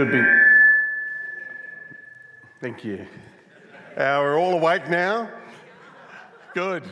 Should 0.00 0.12
be. 0.12 0.24
Thank 2.62 2.84
you. 2.86 3.06
Uh, 3.94 4.16
we're 4.22 4.40
all 4.40 4.54
awake 4.54 4.88
now? 4.88 5.28
Good. 6.54 6.84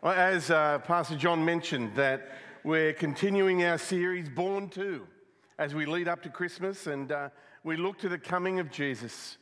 Well, 0.00 0.14
As 0.14 0.50
uh, 0.50 0.78
Pastor 0.78 1.14
John 1.14 1.44
mentioned, 1.44 1.94
that 1.94 2.26
we're 2.64 2.94
continuing 2.94 3.64
our 3.64 3.76
series, 3.76 4.30
Born 4.30 4.70
to, 4.70 5.06
as 5.58 5.74
we 5.74 5.84
lead 5.84 6.08
up 6.08 6.22
to 6.22 6.30
Christmas 6.30 6.86
and 6.86 7.12
uh, 7.12 7.28
we 7.64 7.76
look 7.76 7.98
to 7.98 8.08
the 8.08 8.16
coming 8.16 8.60
of 8.60 8.70
Jesus. 8.70 9.36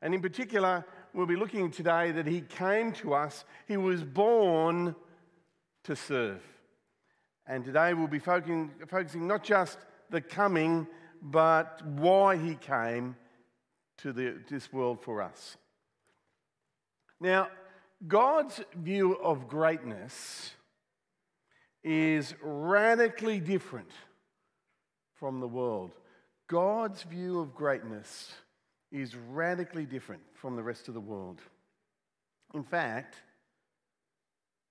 And 0.00 0.14
in 0.14 0.22
particular, 0.22 0.82
we'll 1.12 1.26
be 1.26 1.36
looking 1.36 1.70
today 1.70 2.10
that 2.10 2.26
he 2.26 2.40
came 2.40 2.90
to 2.92 3.12
us, 3.12 3.44
he 3.68 3.76
was 3.76 4.02
born 4.02 4.96
to 5.84 5.94
serve. 5.94 6.40
And 7.46 7.66
today 7.66 7.92
we'll 7.92 8.08
be 8.08 8.18
focusing, 8.18 8.70
focusing 8.88 9.26
not 9.26 9.44
just 9.44 9.76
the 10.08 10.22
coming, 10.22 10.86
but 11.22 11.84
why 11.84 12.36
he 12.36 12.54
came 12.54 13.16
to 13.98 14.12
the, 14.12 14.36
this 14.48 14.72
world 14.72 15.02
for 15.02 15.22
us. 15.22 15.56
Now, 17.20 17.48
God's 18.06 18.62
view 18.74 19.14
of 19.14 19.46
greatness 19.46 20.52
is 21.84 22.34
radically 22.42 23.40
different 23.40 23.90
from 25.14 25.40
the 25.40 25.48
world. 25.48 25.92
God's 26.48 27.02
view 27.02 27.40
of 27.40 27.54
greatness 27.54 28.32
is 28.90 29.14
radically 29.14 29.84
different 29.84 30.22
from 30.34 30.56
the 30.56 30.62
rest 30.62 30.88
of 30.88 30.94
the 30.94 31.00
world. 31.00 31.40
In 32.54 32.64
fact, 32.64 33.16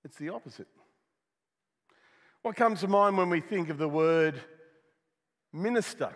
it's 0.04 0.16
the 0.16 0.30
opposite. 0.30 0.68
What 2.42 2.56
comes 2.56 2.80
to 2.80 2.88
mind 2.88 3.16
when 3.16 3.30
we 3.30 3.40
think 3.40 3.68
of 3.68 3.78
the 3.78 3.88
word 3.88 4.40
minister? 5.52 6.14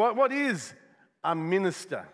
What, 0.00 0.16
what 0.16 0.32
is 0.32 0.72
a 1.22 1.34
minister? 1.34 2.08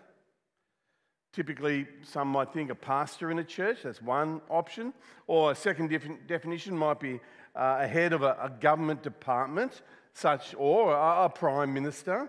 Typically, 1.32 1.86
some 2.02 2.26
might 2.26 2.52
think 2.52 2.68
a 2.68 2.74
pastor 2.74 3.30
in 3.30 3.38
a 3.38 3.44
church, 3.44 3.84
that's 3.84 4.02
one 4.02 4.40
option. 4.50 4.92
Or 5.28 5.52
a 5.52 5.54
second 5.54 5.90
def- 5.90 6.26
definition 6.26 6.76
might 6.76 6.98
be 6.98 7.20
uh, 7.54 7.78
a 7.82 7.86
head 7.86 8.12
of 8.12 8.24
a, 8.24 8.36
a, 8.42 8.50
government 8.50 9.04
department, 9.04 9.82
such 10.14 10.52
or 10.58 10.94
a, 10.94 11.26
a 11.26 11.28
prime 11.28 11.72
minister. 11.72 12.28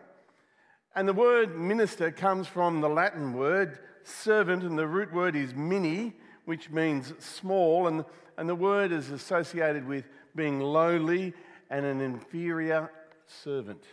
And 0.93 1.07
the 1.07 1.13
word 1.13 1.57
minister 1.57 2.11
comes 2.11 2.45
from 2.47 2.79
the 2.79 2.89
Latin 2.89 3.33
word 3.33 3.79
servant, 4.03 4.61
and 4.61 4.77
the 4.77 4.85
root 4.85 5.11
word 5.11 5.35
is 5.35 5.55
mini, 5.55 6.13
which 6.45 6.69
means 6.69 7.15
small, 7.17 7.87
and, 7.87 8.05
and 8.37 8.47
the 8.47 8.53
word 8.53 8.91
is 8.91 9.09
associated 9.09 9.87
with 9.87 10.05
being 10.35 10.59
lowly 10.59 11.33
and 11.71 11.83
an 11.83 11.99
inferior 11.99 12.91
servant. 13.25 13.83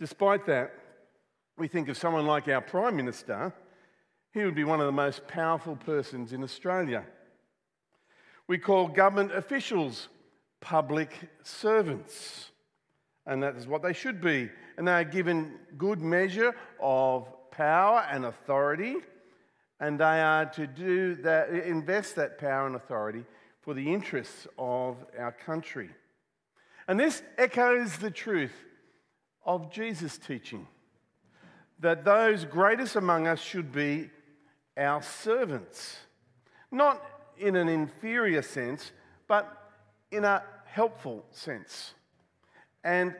Despite 0.00 0.46
that, 0.46 0.72
we 1.58 1.68
think 1.68 1.90
of 1.90 1.96
someone 1.98 2.24
like 2.24 2.48
our 2.48 2.62
Prime 2.62 2.96
Minister, 2.96 3.52
he 4.32 4.42
would 4.46 4.54
be 4.54 4.64
one 4.64 4.80
of 4.80 4.86
the 4.86 4.92
most 4.92 5.28
powerful 5.28 5.76
persons 5.76 6.32
in 6.32 6.42
Australia. 6.42 7.04
We 8.48 8.56
call 8.56 8.88
government 8.88 9.32
officials 9.32 10.08
public 10.60 11.12
servants, 11.42 12.50
and 13.26 13.42
that 13.42 13.56
is 13.56 13.66
what 13.66 13.82
they 13.82 13.92
should 13.92 14.22
be. 14.22 14.48
And 14.78 14.88
they 14.88 14.92
are 14.92 15.04
given 15.04 15.58
good 15.76 16.00
measure 16.00 16.54
of 16.80 17.28
power 17.50 18.06
and 18.10 18.24
authority, 18.24 18.96
and 19.80 20.00
they 20.00 20.22
are 20.22 20.46
to 20.46 20.66
do 20.66 21.16
that, 21.16 21.50
invest 21.50 22.16
that 22.16 22.38
power 22.38 22.66
and 22.66 22.74
authority 22.74 23.26
for 23.60 23.74
the 23.74 23.92
interests 23.92 24.46
of 24.58 24.96
our 25.18 25.32
country. 25.32 25.90
And 26.88 26.98
this 26.98 27.22
echoes 27.36 27.98
the 27.98 28.10
truth 28.10 28.54
of 29.44 29.70
Jesus' 29.70 30.18
teaching 30.18 30.66
that 31.78 32.04
those 32.04 32.44
greatest 32.44 32.96
among 32.96 33.26
us 33.26 33.40
should 33.40 33.72
be 33.72 34.10
our 34.76 35.02
servants, 35.02 35.98
not 36.70 37.02
in 37.38 37.56
an 37.56 37.68
inferior 37.68 38.42
sense, 38.42 38.92
but 39.26 39.72
in 40.10 40.24
a 40.24 40.42
helpful 40.66 41.24
sense. 41.30 41.94
And 42.84 43.14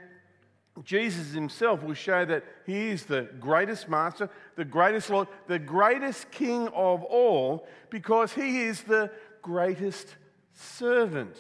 Jesus 0.85 1.33
himself 1.33 1.83
will 1.83 1.95
show 1.95 2.25
that 2.25 2.45
he 2.65 2.89
is 2.89 3.05
the 3.05 3.29
greatest 3.41 3.89
master, 3.89 4.31
the 4.57 4.65
greatest 4.65 5.11
Lord, 5.11 5.29
the 5.47 5.59
greatest 5.59 6.31
king 6.31 6.69
of 6.69 7.03
all, 7.05 7.67
because 7.91 8.33
he 8.33 8.63
is 8.63 8.83
the 8.83 9.11
greatest 9.43 10.17
servant 10.53 11.37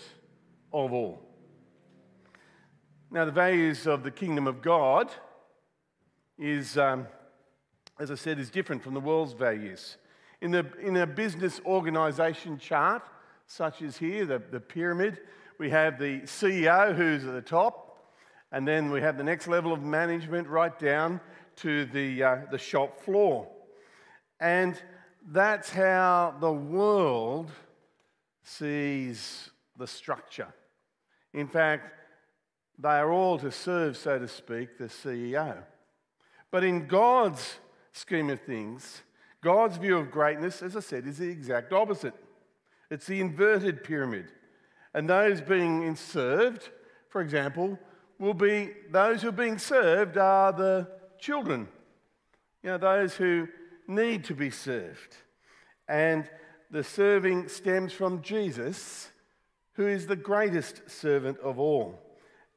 of 0.73 0.93
all. 0.93 1.30
Now, 3.13 3.25
the 3.25 3.33
values 3.33 3.89
of 3.89 4.05
the 4.05 4.11
kingdom 4.13 4.47
of 4.47 4.63
God 4.63 5.11
is, 6.39 6.79
um, 6.79 7.09
as 7.99 8.13
I 8.13 8.15
said, 8.15 8.39
is 8.39 8.51
different 8.51 8.85
from 8.85 8.95
the 8.95 9.01
world's 9.01 9.33
values. 9.33 9.97
In, 10.41 10.53
the, 10.53 10.65
in 10.81 10.97
a 10.97 11.09
business 11.09 11.61
organization 11.67 12.57
chart, 12.57 13.03
such 13.49 13.83
as 13.83 13.97
here, 13.97 14.27
the, 14.27 14.41
the 14.53 14.61
pyramid, 14.61 15.19
we 15.59 15.71
have 15.71 15.99
the 15.99 16.21
CEO 16.21 16.95
who's 16.95 17.25
at 17.25 17.33
the 17.33 17.43
top, 17.43 18.13
and 18.53 18.67
then 18.67 18.93
we 18.93 19.01
have 19.01 19.17
the 19.19 19.25
next 19.25 19.49
level 19.49 19.73
of 19.73 19.83
management 19.83 20.47
right 20.47 20.79
down 20.79 21.21
to 21.57 21.87
the, 21.87 22.23
uh, 22.23 22.37
the 22.53 22.59
shop 22.59 23.01
floor. 23.01 23.49
And 24.39 24.81
that's 25.33 25.71
how 25.71 26.37
the 26.39 26.53
world 26.53 27.51
sees 28.45 29.51
the 29.77 29.89
structure. 29.89 30.55
In 31.35 31.49
fact, 31.49 32.00
they 32.83 32.89
are 32.89 33.13
all 33.13 33.39
to 33.39 33.51
serve, 33.51 33.97
so 33.97 34.19
to 34.19 34.29
speak, 34.29 34.79
the 34.79 34.85
CEO. 34.85 35.63
But 36.51 36.65
in 36.65 36.87
God's 36.87 37.59
scheme 37.93 38.31
of 38.31 38.41
things, 38.41 39.03
God's 39.43 39.77
view 39.77 39.97
of 39.97 40.11
greatness, 40.11 40.63
as 40.63 40.77
I 40.77 40.81
said, 40.81 41.07
is 41.07 41.19
the 41.19 41.29
exact 41.29 41.73
opposite. 41.73 42.15
It's 42.91 43.07
the 43.07 43.21
inverted 43.21 43.85
pyramid. 43.85 44.33
And 44.95 45.09
those 45.09 45.41
being 45.41 45.95
served, 45.95 46.71
for 47.09 47.21
example, 47.21 47.79
will 48.19 48.35
be 48.35 48.71
those 48.91 49.23
who 49.23 49.29
are 49.29 49.33
being 49.33 49.59
served 49.59 50.19
are 50.19 50.53
the 50.53 50.89
children, 51.19 51.69
you 52.63 52.71
know, 52.71 52.79
those 52.79 53.15
who 53.15 53.49
need 53.87 54.25
to 54.25 54.35
be 54.35 54.51
served. 54.51 55.17
And 55.89 56.29
the 56.71 56.85
serving 56.85 57.49
stems 57.49 57.93
from 57.93 58.23
Jesus, 58.23 59.11
who 59.75 59.87
is 59.87 60.07
the 60.07 60.17
greatest 60.17 60.91
servant 60.91 61.39
of 61.39 61.59
all. 61.59 61.99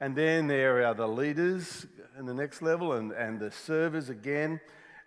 And 0.03 0.17
then 0.17 0.47
there 0.47 0.85
are 0.85 0.93
the 0.93 1.07
leaders 1.07 1.85
in 2.19 2.25
the 2.25 2.33
next 2.33 2.61
level 2.61 2.91
and, 2.91 3.13
and 3.13 3.39
the 3.39 3.51
servers 3.51 4.09
again. 4.09 4.59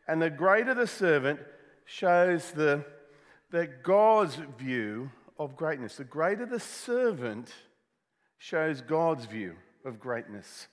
And 0.08 0.22
the 0.22 0.30
greater 0.30 0.72
the 0.72 0.86
servant 0.86 1.38
shows 1.84 2.50
the, 2.52 2.82
that 3.50 3.82
God's 3.82 4.36
view 4.58 5.10
of 5.38 5.54
greatness. 5.54 5.96
The 5.96 6.04
greater 6.04 6.46
the 6.46 6.60
servant 6.60 7.52
shows 8.38 8.80
God's 8.80 9.26
view 9.26 9.56
of 9.84 10.00
greatness. 10.00 10.66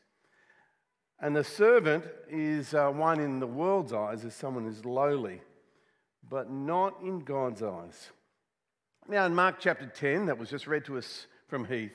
And 1.20 1.36
the 1.36 1.44
servant 1.44 2.06
is 2.30 2.74
uh, 2.74 2.92
one 2.92 3.20
in 3.20 3.42
the 3.42 3.46
world's 3.46 3.92
eyes 3.92 4.24
as 4.24 4.34
someone 4.34 4.64
who's 4.64 4.86
lowly, 4.86 5.42
but 6.30 6.50
not 6.50 7.02
in 7.02 7.26
God's 7.26 7.62
eyes. 7.62 8.12
Now, 9.10 9.26
in 9.26 9.36
Mark 9.36 9.58
chapter 9.60 9.86
10, 9.86 10.28
that 10.28 10.38
was 10.38 10.50
just 10.50 10.66
read 10.66 10.86
to 10.86 10.98
us 10.98 11.28
from 11.50 11.66
Heath, 11.66 11.92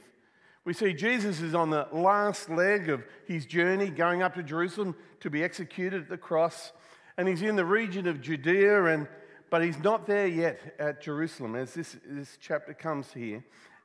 we 0.69 0.75
see 0.75 0.93
Jesus 0.93 1.41
is 1.41 1.55
on 1.55 1.71
the 1.71 1.89
last 1.93 2.51
leg 2.51 2.91
of 2.91 3.03
his 3.25 3.47
journey 3.47 3.89
going 3.89 4.21
up 4.21 4.35
to 4.35 4.43
Jerusalem 4.43 4.95
to 5.21 5.31
be 5.31 5.43
executed 5.43 6.03
at 6.03 6.09
the 6.11 6.19
cross. 6.19 6.73
And 7.17 7.27
he's 7.27 7.41
in 7.41 7.57
the 7.57 7.65
region 7.65 8.07
of 8.07 8.21
Judea, 8.21 8.85
and, 8.85 9.09
but 9.49 9.65
he's 9.65 9.79
not 9.79 10.07
there 10.07 10.27
yet 10.27 10.75
at 10.79 11.01
Jerusalem 11.01 11.55
as 11.55 11.73
this, 11.73 11.97
this 12.05 12.37
chapter 12.39 12.75
comes 12.75 13.11
here. 13.15 13.43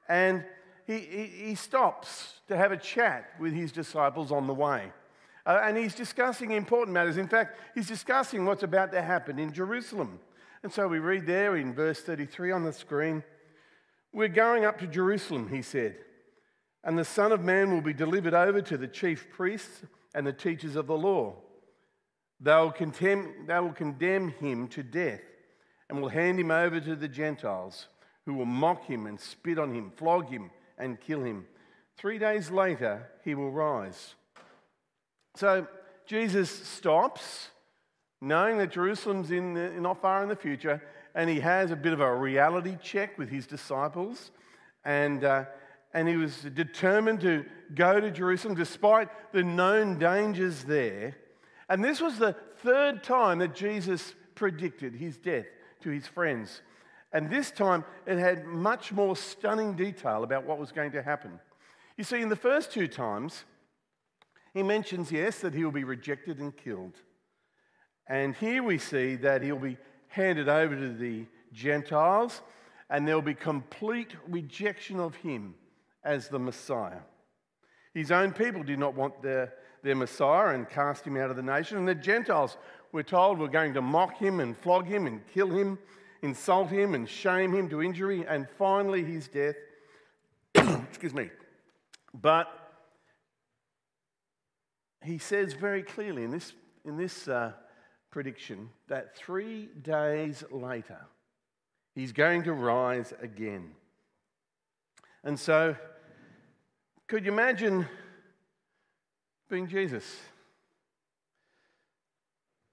And 0.09 0.43
he, 0.85 0.99
he, 0.99 1.25
he 1.45 1.55
stops 1.55 2.41
to 2.49 2.57
have 2.57 2.73
a 2.73 2.77
chat 2.77 3.29
with 3.39 3.53
his 3.53 3.71
disciples 3.71 4.33
on 4.33 4.45
the 4.45 4.53
way. 4.53 4.91
Uh, 5.45 5.61
and 5.63 5.77
he's 5.77 5.95
discussing 5.95 6.51
important 6.51 6.93
matters. 6.93 7.15
In 7.15 7.29
fact, 7.29 7.61
he's 7.75 7.87
discussing 7.87 8.45
what's 8.45 8.63
about 8.63 8.91
to 8.91 9.01
happen 9.01 9.39
in 9.39 9.53
Jerusalem. 9.53 10.19
And 10.63 10.73
so 10.73 10.89
we 10.89 10.99
read 10.99 11.27
there 11.27 11.55
in 11.55 11.73
verse 11.73 12.01
33 12.01 12.51
on 12.51 12.65
the 12.65 12.73
screen 12.73 13.23
We're 14.11 14.27
going 14.27 14.65
up 14.65 14.79
to 14.79 14.87
Jerusalem, 14.87 15.47
he 15.47 15.61
said. 15.61 15.95
And 16.83 16.97
the 16.97 17.05
Son 17.05 17.31
of 17.31 17.41
Man 17.41 17.71
will 17.71 17.81
be 17.81 17.93
delivered 17.93 18.33
over 18.33 18.61
to 18.61 18.77
the 18.77 18.87
chief 18.87 19.29
priests 19.31 19.83
and 20.13 20.27
the 20.27 20.33
teachers 20.33 20.75
of 20.75 20.87
the 20.87 20.97
law. 20.97 21.35
They'll 22.39 22.71
condemn, 22.71 23.45
they 23.47 23.59
will 23.59 23.71
condemn 23.71 24.29
him 24.29 24.67
to 24.69 24.83
death 24.83 25.21
and 25.89 26.01
will 26.01 26.09
hand 26.09 26.39
him 26.39 26.51
over 26.51 26.79
to 26.79 26.95
the 26.95 27.07
Gentiles, 27.07 27.87
who 28.25 28.33
will 28.33 28.45
mock 28.45 28.85
him 28.85 29.05
and 29.05 29.19
spit 29.19 29.59
on 29.59 29.73
him, 29.73 29.91
flog 29.95 30.29
him, 30.29 30.51
and 30.77 30.99
kill 30.99 31.23
him. 31.23 31.45
Three 31.97 32.17
days 32.17 32.51
later, 32.51 33.09
he 33.23 33.35
will 33.35 33.51
rise. 33.51 34.15
So 35.35 35.67
Jesus 36.05 36.49
stops, 36.49 37.49
knowing 38.21 38.57
that 38.57 38.71
Jerusalem's 38.71 39.31
in 39.31 39.53
the, 39.53 39.69
not 39.71 40.01
far 40.01 40.23
in 40.23 40.29
the 40.29 40.35
future, 40.35 40.81
and 41.15 41.29
he 41.29 41.39
has 41.39 41.71
a 41.71 41.75
bit 41.75 41.93
of 41.93 42.01
a 42.01 42.15
reality 42.15 42.77
check 42.81 43.17
with 43.17 43.29
his 43.29 43.45
disciples. 43.45 44.31
And 44.83 45.23
uh, 45.23 45.45
and 45.93 46.07
he 46.07 46.17
was 46.17 46.35
determined 46.53 47.21
to 47.21 47.45
go 47.75 47.99
to 47.99 48.09
Jerusalem 48.09 48.55
despite 48.55 49.09
the 49.31 49.43
known 49.43 49.99
dangers 49.99 50.63
there. 50.63 51.15
And 51.69 51.83
this 51.83 52.01
was 52.01 52.17
the 52.17 52.35
third 52.57 53.03
time 53.03 53.39
that 53.39 53.55
Jesus 53.55 54.15
predicted 54.35 54.95
his 54.95 55.17
death 55.17 55.45
to 55.81 55.89
his 55.89 56.07
friends. 56.07 56.61
And 57.11 57.29
this 57.29 57.51
time 57.51 57.85
it 58.07 58.17
had 58.17 58.45
much 58.45 58.91
more 58.91 59.15
stunning 59.15 59.75
detail 59.75 60.23
about 60.23 60.45
what 60.45 60.57
was 60.57 60.71
going 60.71 60.91
to 60.93 61.03
happen. 61.03 61.39
You 61.95 62.03
see, 62.03 62.21
in 62.21 62.29
the 62.29 62.35
first 62.35 62.71
two 62.71 62.87
times, 62.87 63.43
he 64.53 64.63
mentions, 64.63 65.11
yes, 65.11 65.39
that 65.39 65.53
he 65.53 65.63
will 65.63 65.71
be 65.71 65.83
rejected 65.83 66.39
and 66.39 66.55
killed. 66.55 66.95
And 68.07 68.35
here 68.35 68.63
we 68.63 68.79
see 68.79 69.15
that 69.17 69.43
he'll 69.43 69.59
be 69.59 69.77
handed 70.07 70.49
over 70.49 70.75
to 70.75 70.93
the 70.93 71.25
Gentiles, 71.53 72.41
and 72.89 73.07
there'll 73.07 73.21
be 73.21 73.35
complete 73.35 74.15
rejection 74.27 74.99
of 74.99 75.15
him 75.15 75.53
as 76.03 76.27
the 76.27 76.39
Messiah. 76.39 76.99
His 77.93 78.11
own 78.11 78.31
people 78.33 78.63
did 78.63 78.79
not 78.79 78.95
want 78.95 79.21
their, 79.21 79.53
their 79.83 79.95
Messiah 79.95 80.55
and 80.55 80.69
cast 80.69 81.05
him 81.05 81.17
out 81.17 81.29
of 81.29 81.35
the 81.35 81.43
nation. 81.43 81.77
And 81.77 81.87
the 81.87 81.95
Gentiles, 81.95 82.57
we're 82.91 83.03
told, 83.03 83.37
were 83.37 83.47
going 83.47 83.73
to 83.75 83.81
mock 83.81 84.17
him 84.17 84.39
and 84.39 84.57
flog 84.57 84.87
him 84.87 85.05
and 85.05 85.21
kill 85.33 85.49
him, 85.49 85.77
insult 86.21 86.69
him 86.69 86.95
and 86.95 87.07
shame 87.07 87.53
him 87.53 87.69
to 87.69 87.83
injury, 87.83 88.25
and 88.27 88.47
finally 88.57 89.03
his 89.03 89.27
death. 89.27 89.55
Excuse 90.55 91.13
me. 91.13 91.29
But 92.13 92.47
he 95.03 95.17
says 95.17 95.53
very 95.53 95.83
clearly 95.83 96.23
in 96.23 96.31
this, 96.31 96.53
in 96.85 96.97
this 96.97 97.27
uh, 97.27 97.51
prediction 98.09 98.69
that 98.87 99.15
three 99.15 99.69
days 99.81 100.43
later, 100.51 101.05
he's 101.93 102.11
going 102.11 102.43
to 102.43 102.53
rise 102.53 103.13
again. 103.21 103.71
And 105.23 105.39
so 105.39 105.75
could 107.07 107.25
you 107.25 107.31
imagine 107.31 107.87
being 109.49 109.67
Jesus? 109.67 110.03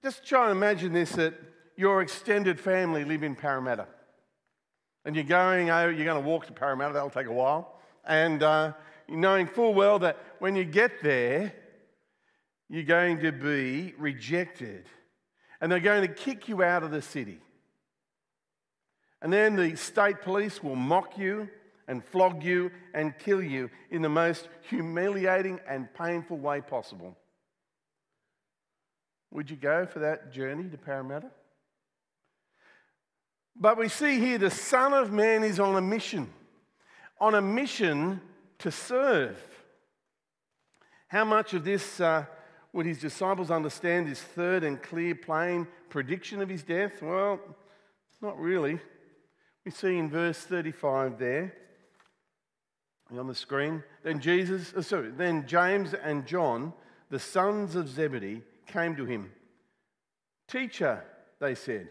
Just 0.03 0.25
try 0.25 0.49
and 0.49 0.51
imagine 0.51 0.93
this 0.93 1.11
that 1.11 1.33
your 1.75 2.01
extended 2.01 2.59
family 2.59 3.03
live 3.03 3.23
in 3.23 3.35
Parramatta. 3.35 3.87
And 5.05 5.15
you're 5.15 5.25
going 5.25 5.69
over, 5.69 5.91
you're 5.91 6.05
going 6.05 6.21
to 6.21 6.27
walk 6.27 6.47
to 6.47 6.53
Parramatta, 6.53 6.93
that'll 6.93 7.09
take 7.09 7.27
a 7.27 7.33
while. 7.33 7.79
And 8.05 8.41
uh, 8.41 8.73
knowing 9.07 9.47
full 9.47 9.73
well 9.73 9.99
that 9.99 10.17
when 10.39 10.55
you 10.55 10.65
get 10.65 11.01
there, 11.01 11.53
you're 12.69 12.83
going 12.83 13.19
to 13.19 13.31
be 13.31 13.93
rejected. 13.97 14.85
And 15.59 15.71
they're 15.71 15.79
going 15.79 16.01
to 16.01 16.13
kick 16.13 16.47
you 16.47 16.63
out 16.63 16.83
of 16.83 16.91
the 16.91 17.01
city. 17.01 17.39
And 19.21 19.31
then 19.31 19.55
the 19.55 19.75
state 19.75 20.21
police 20.21 20.63
will 20.63 20.75
mock 20.75 21.17
you 21.17 21.49
and 21.91 22.01
flog 22.05 22.41
you 22.41 22.71
and 22.93 23.19
kill 23.19 23.43
you 23.43 23.69
in 23.89 24.01
the 24.01 24.07
most 24.07 24.47
humiliating 24.69 25.59
and 25.67 25.93
painful 25.93 26.37
way 26.37 26.61
possible. 26.61 27.17
Would 29.31 29.49
you 29.49 29.57
go 29.57 29.85
for 29.85 29.99
that 29.99 30.31
journey 30.31 30.69
to 30.69 30.77
Parramatta? 30.77 31.29
But 33.57 33.77
we 33.77 33.89
see 33.89 34.19
here 34.19 34.37
the 34.37 34.49
Son 34.49 34.93
of 34.93 35.11
Man 35.11 35.43
is 35.43 35.59
on 35.59 35.75
a 35.75 35.81
mission, 35.81 36.31
on 37.19 37.35
a 37.35 37.41
mission 37.41 38.21
to 38.59 38.71
serve. 38.71 39.37
How 41.09 41.25
much 41.25 41.53
of 41.53 41.65
this 41.65 41.99
uh, 41.99 42.23
would 42.71 42.85
his 42.85 42.99
disciples 42.99 43.51
understand 43.51 44.07
this 44.07 44.21
third 44.21 44.63
and 44.63 44.81
clear, 44.81 45.13
plain 45.13 45.67
prediction 45.89 46.41
of 46.41 46.47
his 46.47 46.63
death? 46.63 47.01
Well, 47.01 47.37
not 48.21 48.39
really. 48.39 48.79
We 49.65 49.71
see 49.71 49.97
in 49.97 50.09
verse 50.09 50.37
35 50.37 51.19
there 51.19 51.53
on 53.19 53.27
the 53.27 53.35
screen. 53.35 53.83
Then 54.03 54.19
Jesus, 54.19 54.73
oh, 54.75 54.81
sorry, 54.81 55.11
then 55.11 55.47
James 55.47 55.93
and 55.93 56.25
John, 56.25 56.73
the 57.09 57.19
sons 57.19 57.75
of 57.75 57.89
Zebedee, 57.89 58.41
came 58.67 58.95
to 58.95 59.05
him. 59.05 59.31
Teacher, 60.47 61.03
they 61.39 61.55
said, 61.55 61.89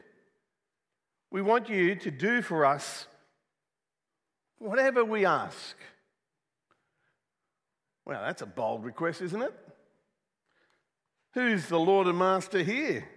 we 1.30 1.42
want 1.42 1.68
you 1.68 1.94
to 1.94 2.10
do 2.10 2.42
for 2.42 2.64
us 2.64 3.06
whatever 4.58 5.04
we 5.04 5.24
ask. 5.24 5.76
Well, 8.04 8.22
that's 8.22 8.42
a 8.42 8.46
bold 8.46 8.84
request, 8.84 9.22
isn't 9.22 9.42
it? 9.42 9.54
Who's 11.34 11.66
the 11.66 11.78
Lord 11.78 12.08
and 12.08 12.18
Master 12.18 12.62
here? 12.62 13.08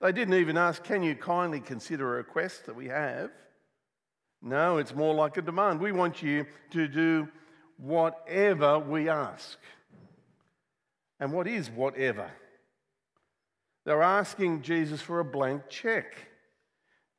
They 0.00 0.12
didn't 0.12 0.34
even 0.34 0.56
ask, 0.56 0.84
Can 0.84 1.02
you 1.02 1.16
kindly 1.16 1.60
consider 1.60 2.14
a 2.14 2.16
request 2.18 2.66
that 2.66 2.76
we 2.76 2.86
have? 2.86 3.30
No, 4.42 4.78
it's 4.78 4.94
more 4.94 5.14
like 5.14 5.36
a 5.36 5.42
demand. 5.42 5.80
We 5.80 5.92
want 5.92 6.22
you 6.22 6.46
to 6.70 6.88
do 6.88 7.28
whatever 7.78 8.78
we 8.78 9.08
ask. 9.08 9.58
And 11.18 11.32
what 11.32 11.46
is 11.46 11.70
whatever? 11.70 12.30
They're 13.84 14.02
asking 14.02 14.62
Jesus 14.62 15.00
for 15.00 15.20
a 15.20 15.24
blank 15.24 15.68
check. 15.68 16.16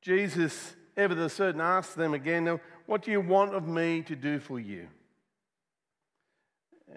Jesus, 0.01 0.75
ever 0.95 1.15
the 1.15 1.29
certain, 1.29 1.61
asks 1.61 1.95
them 1.95 2.13
again, 2.13 2.59
What 2.85 3.01
do 3.01 3.11
you 3.11 3.21
want 3.21 3.55
of 3.55 3.67
me 3.67 4.01
to 4.03 4.15
do 4.15 4.39
for 4.39 4.59
you? 4.59 4.87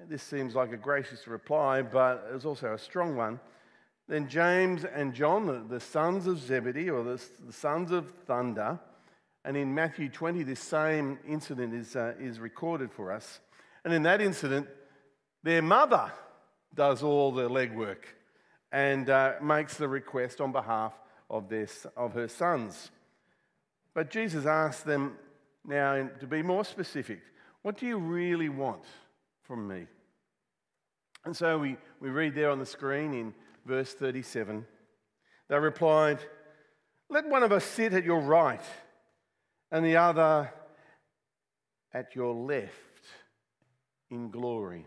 This 0.08 0.22
seems 0.22 0.54
like 0.54 0.72
a 0.72 0.76
gracious 0.76 1.26
reply, 1.26 1.82
but 1.82 2.28
it's 2.34 2.44
also 2.44 2.74
a 2.74 2.78
strong 2.78 3.16
one. 3.16 3.40
Then 4.08 4.28
James 4.28 4.84
and 4.84 5.14
John, 5.14 5.68
the, 5.68 5.80
sons 5.80 6.26
of 6.26 6.38
Zebedee, 6.38 6.90
or 6.90 7.04
the, 7.04 7.22
the 7.46 7.52
sons 7.52 7.92
of 7.92 8.10
thunder, 8.26 8.78
and 9.44 9.56
in 9.56 9.74
Matthew 9.74 10.08
20, 10.08 10.42
this 10.42 10.60
same 10.60 11.18
incident 11.26 11.74
is, 11.74 11.96
uh, 11.96 12.14
is 12.18 12.38
recorded 12.38 12.92
for 12.92 13.10
us. 13.10 13.40
And 13.84 13.94
in 13.94 14.02
that 14.02 14.20
incident, 14.20 14.68
their 15.42 15.62
mother 15.62 16.12
does 16.74 17.02
all 17.02 17.32
the 17.32 17.48
legwork 17.48 18.04
and 18.70 19.08
uh, 19.08 19.34
makes 19.42 19.76
the 19.76 19.88
request 19.88 20.40
on 20.40 20.52
behalf 20.52 20.92
of, 21.28 21.48
their, 21.48 21.66
of 21.96 22.12
her 22.12 22.28
sons. 22.28 22.90
But 23.94 24.10
Jesus 24.10 24.46
asks 24.46 24.82
them 24.82 25.16
now 25.64 26.08
to 26.20 26.26
be 26.26 26.42
more 26.42 26.64
specific 26.64 27.20
what 27.62 27.76
do 27.76 27.86
you 27.86 27.98
really 27.98 28.48
want 28.48 28.84
from 29.42 29.68
me? 29.68 29.86
And 31.26 31.36
so 31.36 31.58
we, 31.58 31.76
we 32.00 32.08
read 32.08 32.34
there 32.34 32.48
on 32.48 32.58
the 32.58 32.64
screen 32.64 33.12
in 33.12 33.34
verse 33.66 33.92
37 33.92 34.64
they 35.50 35.58
replied, 35.58 36.20
Let 37.08 37.28
one 37.28 37.42
of 37.42 37.50
us 37.50 37.64
sit 37.64 37.92
at 37.92 38.04
your 38.04 38.20
right 38.20 38.62
and 39.70 39.84
the 39.84 39.96
other 39.96 40.52
at 41.92 42.14
your 42.14 42.34
left 42.34 42.70
in 44.10 44.30
glory. 44.30 44.86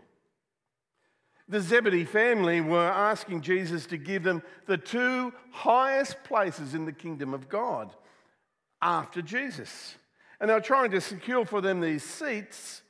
The 1.48 1.60
Zebedee 1.60 2.04
family 2.04 2.60
were 2.60 2.88
asking 2.88 3.42
Jesus 3.42 3.84
to 3.86 3.98
give 3.98 4.22
them 4.22 4.42
the 4.66 4.78
two 4.78 5.32
highest 5.50 6.24
places 6.24 6.74
in 6.74 6.86
the 6.86 6.92
kingdom 6.92 7.34
of 7.34 7.48
God 7.48 7.94
after 8.80 9.20
Jesus. 9.20 9.96
And 10.40 10.48
they 10.48 10.54
were 10.54 10.60
trying 10.60 10.90
to 10.92 11.00
secure 11.00 11.44
for 11.44 11.60
them 11.60 11.80
these 11.80 12.02
seats 12.02 12.82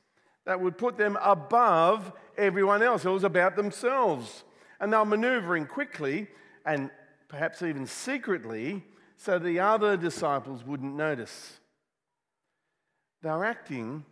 that 0.45 0.61
would 0.61 0.77
put 0.77 0.97
them 0.97 1.17
above 1.21 2.13
everyone 2.37 2.81
else. 2.81 3.03
It 3.03 3.09
was 3.09 3.23
about 3.23 3.55
themselves. 3.55 4.43
And 4.79 4.91
they 4.91 4.97
were 4.97 5.05
maneuvering 5.05 5.65
quickly 5.65 6.27
and 6.65 6.89
perhaps 7.27 7.61
even 7.61 7.85
secretly 7.85 8.83
so 9.17 9.37
the 9.39 9.59
other 9.59 9.97
disciples 9.97 10.63
wouldn't 10.63 10.95
notice. 10.95 11.59
They're 13.25 13.43
acting 13.43 14.05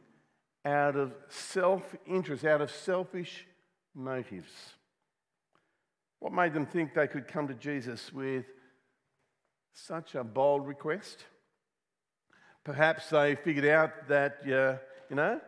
out 0.65 0.95
of 0.95 1.13
self 1.29 1.95
interest, 2.07 2.45
out 2.45 2.61
of 2.61 2.71
selfish 2.71 3.45
motives. 3.93 4.51
What 6.17 6.33
made 6.33 6.55
them 6.55 6.65
think 6.65 6.95
they 6.95 7.05
could 7.05 7.27
come 7.27 7.47
to 7.47 7.53
Jesus 7.53 8.11
with 8.11 8.45
such 9.71 10.15
a 10.15 10.23
bold 10.23 10.65
request? 10.65 11.25
Perhaps 12.63 13.11
they 13.11 13.35
figured 13.35 13.67
out 13.67 14.07
that, 14.07 14.39
uh, 14.47 14.79
you 15.11 15.15
know, 15.15 15.39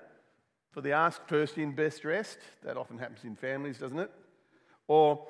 for 0.69 0.81
the 0.81 0.91
ask 0.91 1.27
first 1.27 1.57
in, 1.57 1.73
best 1.73 2.03
dressed, 2.03 2.37
that 2.63 2.77
often 2.77 2.99
happens 2.99 3.23
in 3.23 3.35
families, 3.35 3.79
doesn't 3.79 3.97
it? 3.97 4.11
Or, 4.87 5.25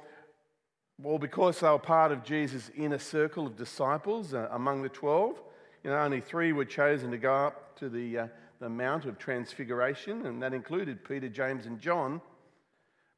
well, 1.01 1.20
because 1.20 1.62
they 1.62 1.70
were 1.70 1.80
part 1.80 2.12
of 2.12 2.25
Jesus' 2.25 2.70
inner 2.75 3.00
circle 3.00 3.48
of 3.48 3.56
disciples 3.56 4.34
uh, 4.34 4.50
among 4.51 4.82
the 4.82 4.89
12, 4.89 5.42
you 5.86 5.92
know, 5.92 6.00
only 6.00 6.20
three 6.20 6.51
were 6.51 6.65
chosen 6.65 7.12
to 7.12 7.18
go 7.20 7.32
up 7.32 7.77
to 7.77 7.89
the, 7.89 8.18
uh, 8.18 8.27
the 8.60 8.68
Mount 8.68 9.06
of 9.06 9.20
Transfiguration, 9.20 10.25
and 10.25 10.42
that 10.42 10.51
included 10.51 11.06
Peter, 11.06 11.30
James, 11.30 11.68
and 11.68 11.80
John. 11.80 12.22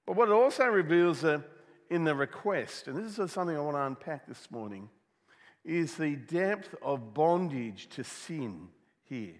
But 0.05 0.17
what 0.17 0.27
it 0.27 0.33
also 0.33 0.65
reveals 0.65 1.23
uh, 1.23 1.39
in 1.89 2.03
the 2.03 2.13
request, 2.13 2.89
and 2.89 2.97
this 2.97 3.17
is 3.17 3.31
something 3.31 3.55
I 3.55 3.61
want 3.61 3.77
to 3.77 3.83
unpack 3.83 4.27
this 4.27 4.51
morning, 4.51 4.89
is 5.63 5.95
the 5.95 6.17
depth 6.17 6.75
of 6.81 7.13
bondage 7.13 7.87
to 7.91 8.03
sin 8.03 8.67
here. 9.05 9.35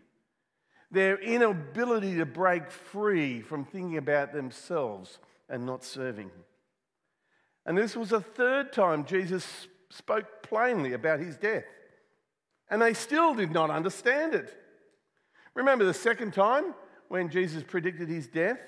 Their 0.90 1.18
inability 1.18 2.16
to 2.20 2.26
break 2.26 2.72
free 2.72 3.42
from 3.42 3.66
thinking 3.66 3.98
about 3.98 4.32
themselves 4.32 5.20
and 5.50 5.66
not 5.66 5.84
serving. 5.84 6.32
And 7.66 7.78
this 7.78 7.98
was 7.98 8.12
the 8.12 8.22
third 8.22 8.72
time 8.72 9.04
Jesus 9.04 9.68
spoke 9.90 10.44
plainly 10.44 10.94
about 10.94 11.20
his 11.20 11.36
death. 11.36 11.66
And 12.70 12.82
they 12.82 12.94
still 12.94 13.34
did 13.34 13.52
not 13.52 13.70
understand 13.70 14.34
it. 14.34 14.54
Remember 15.54 15.86
the 15.86 15.94
second 15.94 16.34
time 16.34 16.74
when 17.08 17.30
Jesus 17.30 17.64
predicted 17.64 18.10
his 18.10 18.28
death, 18.28 18.60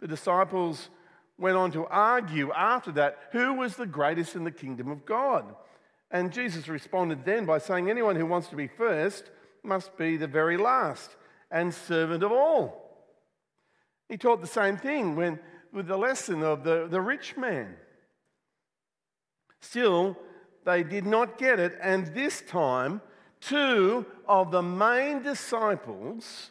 the 0.00 0.06
disciples 0.06 0.90
went 1.38 1.56
on 1.56 1.70
to 1.72 1.86
argue 1.86 2.52
after 2.52 2.92
that 2.92 3.18
who 3.32 3.54
was 3.54 3.76
the 3.76 3.86
greatest 3.86 4.36
in 4.36 4.44
the 4.44 4.50
kingdom 4.50 4.90
of 4.90 5.06
God. 5.06 5.44
And 6.10 6.32
Jesus 6.32 6.68
responded 6.68 7.24
then 7.24 7.44
by 7.44 7.58
saying, 7.58 7.90
Anyone 7.90 8.16
who 8.16 8.26
wants 8.26 8.48
to 8.48 8.56
be 8.56 8.66
first 8.66 9.30
must 9.62 9.96
be 9.96 10.16
the 10.16 10.26
very 10.26 10.56
last 10.56 11.16
and 11.50 11.72
servant 11.72 12.22
of 12.22 12.32
all. 12.32 12.88
He 14.08 14.16
taught 14.16 14.40
the 14.40 14.46
same 14.46 14.76
thing 14.76 15.16
when, 15.16 15.38
with 15.72 15.86
the 15.86 15.96
lesson 15.96 16.42
of 16.42 16.64
the, 16.64 16.86
the 16.88 17.00
rich 17.00 17.36
man. 17.36 17.76
Still, 19.60 20.16
they 20.64 20.82
did 20.82 21.04
not 21.04 21.38
get 21.38 21.58
it, 21.58 21.78
and 21.82 22.06
this 22.14 22.42
time, 22.42 23.00
two 23.40 24.06
of 24.26 24.50
the 24.50 24.62
main 24.62 25.22
disciples 25.22 26.50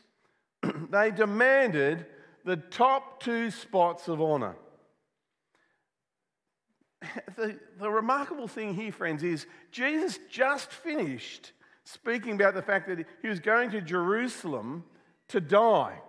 they 0.90 1.12
demanded 1.12 2.06
the 2.46 2.58
top 2.58 3.22
two 3.22 3.52
spots 3.52 4.08
of 4.08 4.22
honor. 4.22 4.56
The, 7.36 7.60
the 7.80 7.92
remarkable 7.92 8.48
thing 8.48 8.74
here, 8.74 8.92
friends, 8.92 9.22
is 9.22 9.46
Jesus 9.72 10.18
just 10.32 10.72
finished 10.72 11.52
speaking 11.84 12.34
about 12.34 12.56
the 12.56 12.64
fact 12.64 12.88
that 12.88 13.06
he 13.22 13.28
was 13.28 13.40
going 13.40 13.70
to 13.72 13.82
Jerusalem 13.82 14.84
to 15.28 15.40
die. 15.40 16.00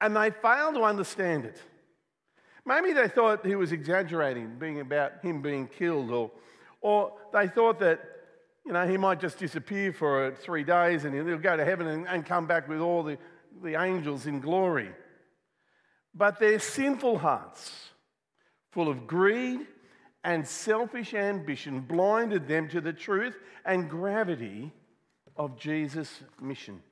And 0.00 0.16
they 0.16 0.30
failed 0.30 0.74
to 0.74 0.82
understand 0.82 1.44
it. 1.44 1.62
Maybe 2.66 2.92
they 2.92 3.06
thought 3.06 3.46
he 3.46 3.54
was 3.54 3.70
exaggerating, 3.70 4.58
being 4.58 4.80
about 4.80 5.22
him 5.22 5.40
being 5.40 5.68
killed, 5.68 6.10
or, 6.10 6.32
or 6.80 7.12
they 7.32 7.46
thought 7.46 7.78
that 7.78 8.00
you 8.68 8.74
know, 8.74 8.86
he 8.86 8.98
might 8.98 9.18
just 9.18 9.38
disappear 9.38 9.94
for 9.94 10.26
uh, 10.26 10.30
three 10.30 10.62
days 10.62 11.06
and 11.06 11.14
he'll 11.14 11.38
go 11.38 11.56
to 11.56 11.64
heaven 11.64 11.86
and, 11.86 12.06
and 12.06 12.26
come 12.26 12.46
back 12.46 12.68
with 12.68 12.80
all 12.80 13.02
the, 13.02 13.16
the 13.62 13.82
angels 13.82 14.26
in 14.26 14.40
glory. 14.40 14.90
But 16.14 16.38
their 16.38 16.58
sinful 16.58 17.16
hearts, 17.16 17.88
full 18.70 18.88
of 18.88 19.06
greed 19.06 19.60
and 20.22 20.46
selfish 20.46 21.14
ambition, 21.14 21.80
blinded 21.80 22.46
them 22.46 22.68
to 22.68 22.82
the 22.82 22.92
truth 22.92 23.38
and 23.64 23.88
gravity 23.88 24.70
of 25.34 25.58
Jesus' 25.58 26.20
mission. 26.38 26.82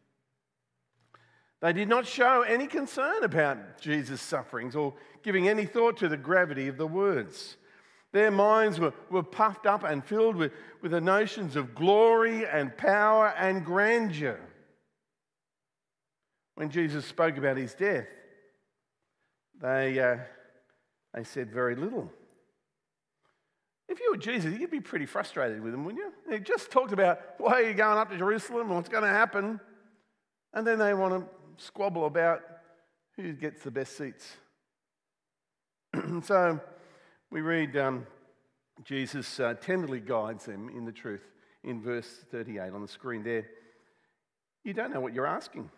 They 1.60 1.74
did 1.74 1.90
not 1.90 2.06
show 2.06 2.40
any 2.40 2.68
concern 2.68 3.22
about 3.22 3.82
Jesus' 3.82 4.22
sufferings 4.22 4.74
or 4.74 4.94
giving 5.22 5.46
any 5.46 5.66
thought 5.66 5.98
to 5.98 6.08
the 6.08 6.16
gravity 6.16 6.68
of 6.68 6.78
the 6.78 6.86
words. 6.86 7.58
Their 8.16 8.30
minds 8.30 8.80
were, 8.80 8.94
were 9.10 9.22
puffed 9.22 9.66
up 9.66 9.84
and 9.84 10.02
filled 10.02 10.36
with, 10.36 10.50
with 10.80 10.92
the 10.92 11.02
notions 11.02 11.54
of 11.54 11.74
glory 11.74 12.46
and 12.46 12.74
power 12.74 13.28
and 13.36 13.62
grandeur. 13.62 14.40
When 16.54 16.70
Jesus 16.70 17.04
spoke 17.04 17.36
about 17.36 17.58
his 17.58 17.74
death, 17.74 18.06
they, 19.60 20.00
uh, 20.00 20.16
they 21.12 21.24
said 21.24 21.52
very 21.52 21.76
little. 21.76 22.10
If 23.86 24.00
you 24.00 24.12
were 24.12 24.16
Jesus, 24.16 24.58
you'd 24.58 24.70
be 24.70 24.80
pretty 24.80 25.04
frustrated 25.04 25.60
with 25.60 25.72
them, 25.72 25.84
wouldn't 25.84 26.02
you? 26.02 26.10
They 26.26 26.40
just 26.40 26.70
talked 26.70 26.94
about 26.94 27.20
why 27.36 27.60
are 27.60 27.68
you 27.68 27.74
going 27.74 27.98
up 27.98 28.10
to 28.12 28.16
Jerusalem, 28.16 28.68
and 28.68 28.76
what's 28.76 28.88
going 28.88 29.04
to 29.04 29.10
happen, 29.10 29.60
and 30.54 30.66
then 30.66 30.78
they 30.78 30.94
want 30.94 31.12
to 31.12 31.62
squabble 31.62 32.06
about 32.06 32.40
who 33.16 33.34
gets 33.34 33.62
the 33.62 33.70
best 33.70 33.94
seats. 33.94 34.38
so 36.22 36.62
we 37.30 37.40
read 37.40 37.76
um, 37.76 38.06
Jesus 38.84 39.40
uh, 39.40 39.54
tenderly 39.54 40.00
guides 40.00 40.46
them 40.46 40.68
in 40.68 40.84
the 40.84 40.92
truth 40.92 41.22
in 41.64 41.82
verse 41.82 42.24
38 42.30 42.72
on 42.72 42.82
the 42.82 42.88
screen 42.88 43.22
there. 43.22 43.46
You 44.64 44.72
don't 44.74 44.92
know 44.92 45.00
what 45.00 45.14
you're 45.14 45.26
asking, 45.26 45.70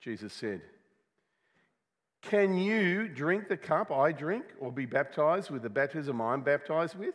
Jesus 0.00 0.32
said. 0.32 0.62
Can 2.22 2.54
you 2.54 3.08
drink 3.08 3.48
the 3.48 3.56
cup 3.56 3.90
I 3.90 4.12
drink 4.12 4.44
or 4.60 4.70
be 4.70 4.86
baptized 4.86 5.50
with 5.50 5.62
the 5.62 5.70
baptism 5.70 6.20
I'm 6.20 6.42
baptized 6.42 6.98
with? 6.98 7.14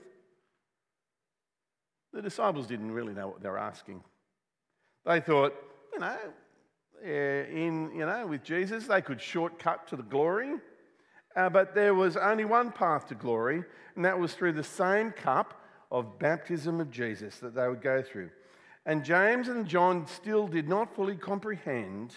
The 2.14 2.22
disciples 2.22 2.66
didn't 2.66 2.92
really 2.92 3.14
know 3.14 3.28
what 3.28 3.44
they 3.44 3.50
were 3.50 3.60
asking. 3.60 4.04
They 5.06 5.20
thought, 5.20 5.54
you 5.94 6.00
know, 6.00 6.18
in, 7.04 7.92
you 7.94 8.06
know, 8.06 8.26
with 8.26 8.44
Jesus, 8.44 8.88
they 8.88 9.02
could 9.02 9.22
shortcut 9.22 9.88
to 9.90 9.96
the 9.96 10.04
glory. 10.04 10.56
Uh, 11.36 11.50
but 11.50 11.76
there 11.76 11.94
was 11.94 12.16
only 12.16 12.46
one 12.46 12.72
path 12.72 13.08
to 13.08 13.16
glory, 13.16 13.64
and 13.96 14.06
that 14.06 14.18
was 14.18 14.34
through 14.34 14.54
the 14.54 14.64
same 14.64 15.12
cup 15.12 15.62
of 15.92 16.18
baptism 16.18 16.80
of 16.80 16.90
Jesus 16.90 17.38
that 17.40 17.54
they 17.54 17.68
would 17.68 17.82
go 17.82 18.02
through. 18.02 18.30
And 18.86 19.04
James 19.04 19.48
and 19.48 19.68
John 19.68 20.08
still 20.08 20.48
did 20.48 20.70
not 20.70 20.96
fully 20.96 21.16
comprehend 21.16 22.14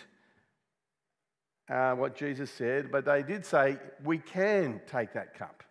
uh, 1.69 1.95
what 1.95 2.15
Jesus 2.15 2.51
said, 2.51 2.91
but 2.91 3.05
they 3.05 3.23
did 3.23 3.45
say, 3.45 3.79
We 4.05 4.19
can 4.19 4.81
take 4.87 5.13
that 5.15 5.35
cup. 5.35 5.63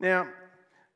Now, 0.00 0.26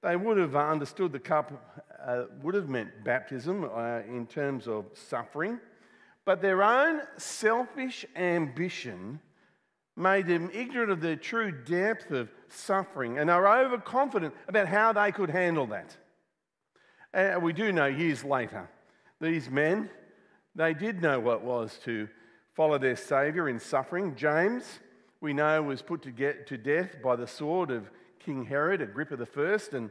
they 0.03 0.17
would 0.17 0.39
have 0.39 0.57
understood 0.57 1.13
the 1.13 1.19
cup 1.19 1.85
uh, 2.05 2.25
would 2.43 2.55
have 2.55 2.69
meant 2.69 3.05
baptism 3.05 3.65
uh, 3.65 4.01
in 4.09 4.27
terms 4.27 4.69
of 4.69 4.87
suffering, 4.95 5.59
but 6.25 6.41
their 6.41 6.63
own 6.63 7.01
selfish 7.17 8.07
ambition 8.17 9.21
made 9.99 10.27
them 10.27 10.51
ignorant 10.53 10.91
of 10.91 11.01
the 11.01 11.17
true 11.17 11.51
depth 11.51 12.11
of 12.11 12.31
suffering 12.49 13.19
and 13.19 13.31
are 13.31 13.65
overconfident 13.65 14.35
about 14.47 14.69
how 14.69 14.93
they 14.93 15.13
could 15.13 15.31
handle 15.31 15.67
that. 15.67 15.97
And 17.13 17.43
we 17.43 17.53
do 17.53 17.73
know 17.73 17.87
years 17.87 18.23
later, 18.23 18.69
these 19.21 19.51
men, 19.51 19.91
they 20.55 20.75
did 20.75 21.03
know 21.03 21.19
what 21.19 21.39
it 21.39 21.43
was 21.43 21.79
to 21.85 22.09
follow 22.55 22.79
their 22.79 22.97
Saviour 22.97 23.49
in 23.49 23.59
suffering. 23.59 24.15
James, 24.15 24.65
we 25.21 25.33
know, 25.33 25.63
was 25.63 25.83
put 25.83 26.03
to, 26.03 26.11
get, 26.11 26.47
to 26.49 26.57
death 26.57 26.97
by 27.03 27.17
the 27.17 27.27
sword 27.27 27.71
of 27.71 27.91
King 28.21 28.45
Herod, 28.45 28.83
Agrippa 28.83 29.17
I, 29.37 29.77
and 29.77 29.91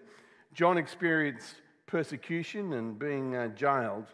John 0.54 0.78
experienced 0.78 1.56
persecution 1.86 2.74
and 2.74 2.98
being 2.98 3.36
uh, 3.36 3.48
jailed. 3.50 4.06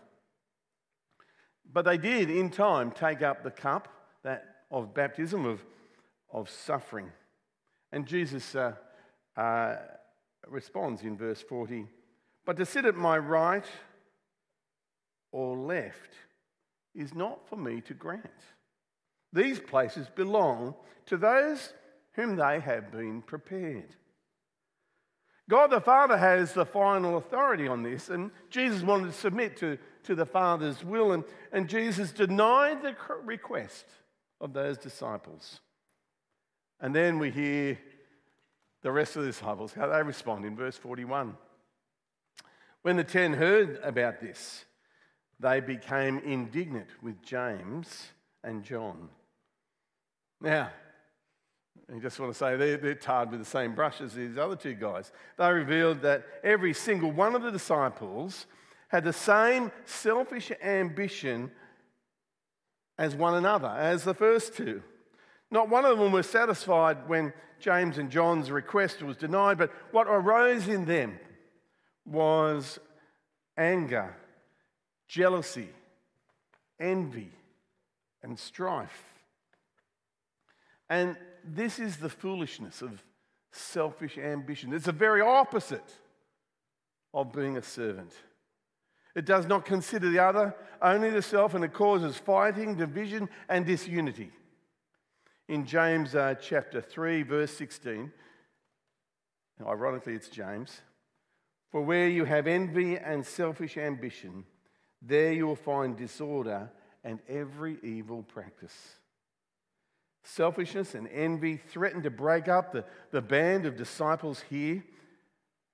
But 1.71 1.85
they 1.85 1.97
did, 1.97 2.29
in 2.29 2.49
time, 2.49 2.91
take 2.91 3.21
up 3.21 3.43
the 3.43 3.51
cup 3.51 3.87
that 4.23 4.45
of 4.71 4.93
baptism, 4.93 5.45
of 5.45 5.63
of 6.33 6.49
suffering. 6.49 7.11
And 7.91 8.05
Jesus 8.05 8.55
uh, 8.55 8.73
uh, 9.37 9.75
responds 10.47 11.03
in 11.03 11.15
verse 11.15 11.41
40 11.41 11.85
But 12.45 12.57
to 12.57 12.65
sit 12.65 12.85
at 12.85 12.95
my 12.95 13.17
right 13.17 13.65
or 15.31 15.55
left 15.55 16.11
is 16.95 17.13
not 17.13 17.47
for 17.47 17.55
me 17.55 17.81
to 17.81 17.93
grant. 17.93 18.25
These 19.31 19.59
places 19.59 20.07
belong 20.15 20.75
to 21.05 21.17
those 21.17 21.73
whom 22.13 22.35
they 22.35 22.59
have 22.59 22.91
been 22.91 23.21
prepared. 23.21 23.95
God 25.49 25.71
the 25.71 25.81
Father 25.81 26.17
has 26.17 26.53
the 26.53 26.65
final 26.65 27.17
authority 27.17 27.67
on 27.67 27.83
this, 27.83 28.09
and 28.09 28.31
Jesus 28.49 28.81
wanted 28.81 29.07
to 29.07 29.17
submit 29.17 29.57
to, 29.57 29.77
to 30.03 30.15
the 30.15 30.25
Father's 30.25 30.83
will, 30.85 31.11
and, 31.11 31.23
and 31.51 31.67
Jesus 31.67 32.11
denied 32.11 32.81
the 32.81 32.95
request 33.23 33.85
of 34.39 34.53
those 34.53 34.77
disciples. 34.77 35.59
And 36.83 36.93
then 36.93 37.17
we 37.17 37.31
hear 37.31 37.79
the 38.81 38.91
rest 38.91 39.15
of 39.15 39.21
the 39.23 39.29
disciples, 39.29 39.71
how 39.71 39.87
they 39.87 40.03
respond 40.03 40.43
in 40.43 40.57
verse 40.57 40.75
41. 40.75 41.37
When 42.81 42.97
the 42.97 43.05
ten 43.05 43.31
heard 43.31 43.79
about 43.81 44.19
this, 44.19 44.65
they 45.39 45.61
became 45.61 46.19
indignant 46.19 46.89
with 47.01 47.23
James 47.23 48.09
and 48.43 48.65
John. 48.65 49.07
Now, 50.41 50.71
I 51.89 51.99
just 51.99 52.19
want 52.19 52.33
to 52.33 52.37
say 52.37 52.57
they're, 52.57 52.75
they're 52.75 52.95
tarred 52.95 53.31
with 53.31 53.39
the 53.39 53.45
same 53.45 53.75
brush 53.75 54.01
as 54.01 54.13
these 54.13 54.37
other 54.37 54.57
two 54.57 54.73
guys. 54.73 55.13
They 55.37 55.49
revealed 55.49 56.01
that 56.01 56.25
every 56.43 56.73
single 56.73 57.13
one 57.13 57.33
of 57.33 57.43
the 57.43 57.51
disciples 57.51 58.45
had 58.89 59.05
the 59.05 59.13
same 59.13 59.71
selfish 59.85 60.51
ambition 60.61 61.49
as 62.97 63.15
one 63.15 63.35
another, 63.35 63.69
as 63.69 64.03
the 64.03 64.13
first 64.13 64.57
two. 64.57 64.83
Not 65.53 65.69
one 65.69 65.85
of 65.85 65.99
them 65.99 66.11
was 66.11 66.27
satisfied 66.27 67.07
when 67.07 67.31
James 67.59 67.99
and 67.99 68.09
John's 68.09 68.49
request 68.49 69.03
was 69.03 69.17
denied, 69.17 69.59
but 69.59 69.71
what 69.91 70.07
arose 70.07 70.67
in 70.67 70.85
them 70.85 71.19
was 72.07 72.79
anger, 73.55 74.15
jealousy, 75.07 75.69
envy, 76.79 77.29
and 78.23 78.39
strife. 78.39 79.03
And 80.89 81.17
this 81.45 81.77
is 81.77 81.97
the 81.97 82.09
foolishness 82.09 82.81
of 82.81 83.03
selfish 83.51 84.17
ambition. 84.17 84.73
It's 84.73 84.85
the 84.85 84.91
very 84.91 85.21
opposite 85.21 85.99
of 87.13 87.31
being 87.31 87.57
a 87.57 87.63
servant. 87.63 88.11
It 89.15 89.25
does 89.25 89.45
not 89.45 89.65
consider 89.65 90.09
the 90.09 90.17
other, 90.17 90.55
only 90.81 91.11
the 91.11 91.21
self, 91.21 91.53
and 91.53 91.63
it 91.63 91.73
causes 91.73 92.17
fighting, 92.17 92.75
division, 92.75 93.29
and 93.47 93.67
disunity 93.67 94.31
in 95.47 95.65
James 95.65 96.15
uh, 96.15 96.35
chapter 96.35 96.81
3, 96.81 97.23
verse 97.23 97.51
16. 97.51 98.11
Ironically, 99.65 100.13
it's 100.13 100.29
James. 100.29 100.81
For 101.71 101.81
where 101.81 102.07
you 102.07 102.25
have 102.25 102.47
envy 102.47 102.97
and 102.97 103.25
selfish 103.25 103.77
ambition, 103.77 104.45
there 105.01 105.33
you 105.33 105.47
will 105.47 105.55
find 105.55 105.97
disorder 105.97 106.69
and 107.03 107.19
every 107.27 107.77
evil 107.83 108.23
practice. 108.23 108.75
Selfishness 110.23 110.95
and 110.95 111.07
envy 111.09 111.57
threatened 111.57 112.03
to 112.03 112.09
break 112.09 112.47
up 112.47 112.71
the, 112.71 112.85
the 113.11 113.21
band 113.21 113.65
of 113.65 113.75
disciples 113.75 114.43
here 114.49 114.83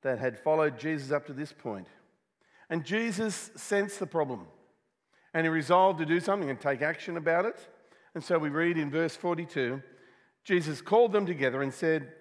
that 0.01 0.17
had 0.17 0.39
followed 0.39 0.79
Jesus 0.79 1.11
up 1.11 1.27
to 1.27 1.33
this 1.33 1.53
point. 1.53 1.87
And 2.69 2.83
Jesus 2.83 3.51
sensed 3.55 3.99
the 3.99 4.07
problem 4.07 4.47
and 5.33 5.45
he 5.45 5.49
resolved 5.49 5.99
to 5.99 6.05
do 6.05 6.19
something 6.19 6.49
and 6.49 6.59
take 6.59 6.81
action 6.81 7.17
about 7.17 7.45
it. 7.45 7.59
And 8.15 8.23
so 8.23 8.37
we 8.37 8.49
read 8.49 8.77
in 8.77 8.89
verse 8.89 9.15
42 9.15 9.81
Jesus 10.45 10.81
called 10.81 11.11
them 11.11 11.25
together 11.25 11.61
and 11.61 11.73
said, 11.73 12.11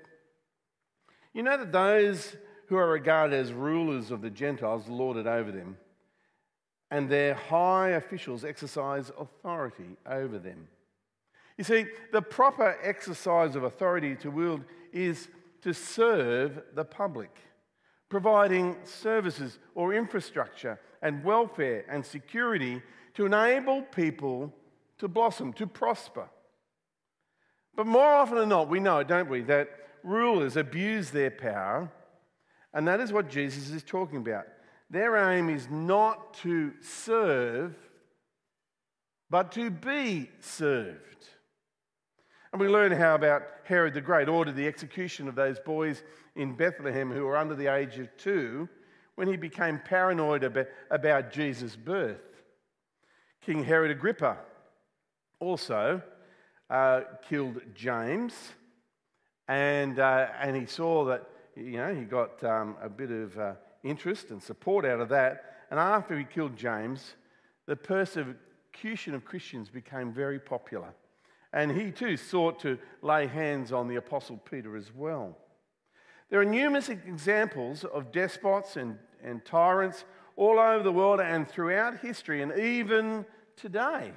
You 1.33 1.43
know 1.43 1.57
that 1.57 1.73
those 1.73 2.37
who 2.67 2.77
are 2.77 2.91
regarded 2.91 3.35
as 3.35 3.53
rulers 3.53 4.11
of 4.11 4.21
the 4.21 4.29
Gentiles 4.29 4.89
lord 4.89 5.17
it 5.17 5.27
over 5.27 5.51
them, 5.51 5.79
and 6.91 7.09
their 7.09 7.35
high 7.35 7.91
officials 7.91 8.45
exercise 8.45 9.11
authority 9.19 9.97
over 10.05 10.39
them. 10.39 10.69
You 11.57 11.65
see, 11.65 11.87
the 12.13 12.21
proper 12.21 12.77
exercise 12.83 13.57
of 13.57 13.65
authority 13.65 14.15
to 14.17 14.31
wield 14.31 14.63
is 14.93 15.29
to 15.63 15.73
serve 15.73 16.63
the 16.75 16.85
public, 16.85 17.35
providing 18.09 18.77
services 18.85 19.59
or 19.75 19.95
infrastructure 19.95 20.79
and 21.03 21.25
welfare 21.25 21.85
and 21.89 22.05
security 22.05 22.83
to 23.15 23.27
enable 23.27 23.83
people 23.83 24.53
to 24.99 25.09
blossom, 25.09 25.53
to 25.55 25.67
prosper. 25.67 26.29
But 27.75 27.87
more 27.87 28.15
often 28.15 28.37
than 28.37 28.49
not, 28.49 28.69
we 28.69 28.81
know, 28.81 29.03
don't 29.03 29.31
we, 29.31 29.43
that 29.43 29.69
rulers 30.03 30.57
abuse 30.57 31.11
their 31.11 31.31
power, 31.31 31.91
and 32.75 32.87
that 32.89 33.01
is 33.01 33.13
what 33.13 33.29
Jesus 33.29 33.71
is 33.71 33.83
talking 33.83 34.19
about. 34.19 34.45
Their 34.91 35.17
aim 35.17 35.49
is 35.49 35.69
not 35.71 36.35
to 36.43 36.73
serve, 36.81 37.77
but 39.31 39.53
to 39.53 39.71
be 39.71 40.31
served. 40.41 41.29
And 42.53 42.61
we 42.61 42.69
learn 42.69 42.93
how 42.93 43.15
about 43.15 43.43
Herod 43.65 43.95
the 43.95 44.01
Great 44.01 44.29
ordered 44.29 44.57
the 44.57 44.67
execution 44.67 45.29
of 45.29 45.35
those 45.35 45.61
boys 45.61 46.03
in 46.35 46.55
Bethlehem 46.55 47.11
who 47.11 47.25
were 47.25 47.37
under 47.37 47.55
the 47.55 47.73
age 47.73 47.99
of 47.99 48.09
two 48.17 48.69
when 49.17 49.29
he 49.29 49.37
became 49.37 49.81
paranoid 49.85 50.45
about 50.91 51.33
Jesus' 51.33 51.77
birth. 51.77 52.23
King 53.43 53.65
Herod 53.65 53.91
Agrippa 53.91 54.39
also 55.41 56.03
uh, 56.71 57.01
killed 57.29 57.61
James, 57.75 58.35
and, 59.47 59.99
uh, 59.99 60.29
and 60.41 60.57
he 60.57 60.67
saw 60.67 61.05
that 61.07 61.29
you 61.59 61.79
know, 61.79 61.95
he 61.95 62.05
got 62.05 62.43
um, 62.45 62.77
a 62.81 62.89
bit 62.89 63.11
of 63.11 63.37
uh, 63.39 63.53
interest 63.83 64.31
and 64.31 64.43
support 64.43 64.85
out 64.85 65.01
of 65.01 65.09
that. 65.09 65.45
And 65.71 65.81
after 65.81 66.17
he 66.17 66.25
killed 66.25 66.57
James, 66.57 67.15
the 67.67 67.77
persecution 67.77 69.15
of 69.15 69.25
Christians 69.25 69.69
became 69.69 70.13
very 70.13 70.39
popular. 70.39 70.95
And 71.53 71.73
he 71.73 71.91
too 71.91 72.17
sought 72.17 72.61
to 72.61 72.79
lay 73.03 73.27
hands 73.27 73.73
on 73.73 73.89
the 73.89 73.97
Apostle 73.97 74.37
Peter 74.37 74.77
as 74.77 74.95
well. 74.95 75.37
There 76.31 76.41
are 76.41 76.45
numerous 76.45 76.91
examples 76.91 77.85
of 77.85 78.13
despots 78.13 78.77
and, 78.77 78.99
and 79.23 79.45
tyrants 79.45 80.05
all 80.37 80.59
over 80.59 80.83
the 80.83 80.93
world 80.93 81.21
and 81.21 81.49
throughout 81.49 81.99
history, 81.99 82.43
and 82.43 82.57
even 82.59 83.25
today. 83.57 84.13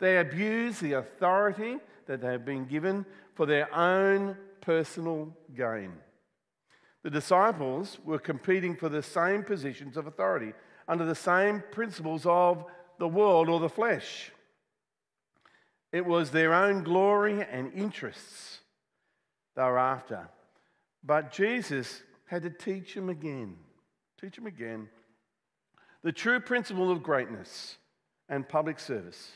They 0.00 0.18
abuse 0.18 0.80
the 0.80 0.94
authority 0.94 1.78
that 2.06 2.20
they 2.20 2.32
have 2.32 2.44
been 2.44 2.64
given 2.64 3.06
for 3.34 3.46
their 3.46 3.72
own 3.74 4.36
personal 4.60 5.34
gain. 5.54 5.92
The 7.02 7.10
disciples 7.10 7.98
were 8.04 8.18
competing 8.18 8.76
for 8.76 8.88
the 8.88 9.02
same 9.02 9.42
positions 9.42 9.96
of 9.96 10.06
authority 10.06 10.52
under 10.88 11.04
the 11.04 11.14
same 11.14 11.62
principles 11.70 12.26
of 12.26 12.64
the 12.98 13.08
world 13.08 13.48
or 13.48 13.60
the 13.60 13.68
flesh. 13.68 14.32
It 15.92 16.04
was 16.04 16.30
their 16.30 16.52
own 16.52 16.82
glory 16.82 17.42
and 17.42 17.72
interests 17.72 18.60
they 19.56 19.62
were 19.62 19.78
after. 19.78 20.28
But 21.02 21.32
Jesus 21.32 22.02
had 22.26 22.42
to 22.42 22.50
teach 22.50 22.94
them 22.94 23.08
again, 23.08 23.56
teach 24.20 24.36
them 24.36 24.46
again, 24.46 24.88
the 26.02 26.12
true 26.12 26.40
principle 26.40 26.90
of 26.90 27.02
greatness 27.02 27.76
and 28.28 28.48
public 28.48 28.78
service. 28.78 29.32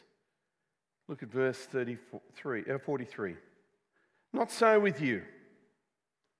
Look 1.08 1.22
at 1.22 1.30
verse 1.30 1.58
33, 1.58 2.64
uh, 2.72 2.78
43. 2.78 3.36
Not 4.32 4.50
so 4.50 4.80
with 4.80 5.00
you. 5.00 5.22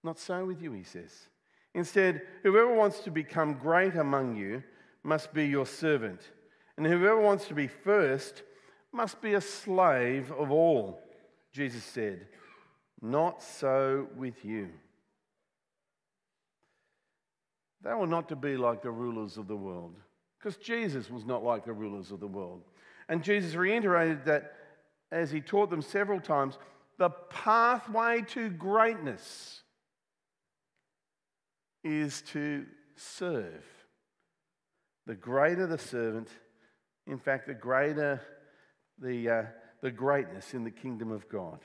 Not 0.02 0.18
so 0.18 0.44
with 0.44 0.62
you, 0.62 0.72
he 0.72 0.82
says. 0.82 1.12
Instead, 1.74 2.22
whoever 2.42 2.72
wants 2.72 3.00
to 3.00 3.10
become 3.10 3.54
great 3.54 3.96
among 3.96 4.36
you 4.36 4.62
must 5.02 5.34
be 5.34 5.46
your 5.46 5.66
servant, 5.66 6.20
and 6.76 6.86
whoever 6.86 7.20
wants 7.20 7.46
to 7.46 7.54
be 7.54 7.66
first 7.66 8.42
must 8.92 9.20
be 9.20 9.34
a 9.34 9.40
slave 9.40 10.30
of 10.32 10.50
all. 10.50 11.00
Jesus 11.52 11.84
said, 11.84 12.26
Not 13.02 13.42
so 13.42 14.08
with 14.16 14.44
you. 14.44 14.70
They 17.82 17.92
were 17.92 18.06
not 18.06 18.28
to 18.30 18.36
be 18.36 18.56
like 18.56 18.82
the 18.82 18.90
rulers 18.90 19.36
of 19.36 19.46
the 19.46 19.56
world 19.56 19.94
because 20.38 20.56
Jesus 20.56 21.10
was 21.10 21.24
not 21.24 21.44
like 21.44 21.64
the 21.64 21.72
rulers 21.72 22.10
of 22.10 22.20
the 22.20 22.26
world. 22.26 22.62
And 23.08 23.22
Jesus 23.22 23.54
reiterated 23.54 24.24
that 24.26 24.52
as 25.12 25.30
he 25.30 25.40
taught 25.40 25.70
them 25.70 25.82
several 25.82 26.20
times 26.20 26.58
the 26.98 27.10
pathway 27.10 28.22
to 28.28 28.48
greatness 28.50 29.62
is 31.82 32.22
to 32.22 32.66
serve. 32.96 33.64
The 35.06 35.14
greater 35.14 35.66
the 35.66 35.78
servant, 35.78 36.28
in 37.06 37.18
fact, 37.18 37.46
the 37.46 37.54
greater 37.54 38.20
the, 38.98 39.28
uh, 39.28 39.42
the 39.82 39.90
greatness 39.90 40.54
in 40.54 40.64
the 40.64 40.70
kingdom 40.70 41.10
of 41.10 41.28
God. 41.28 41.58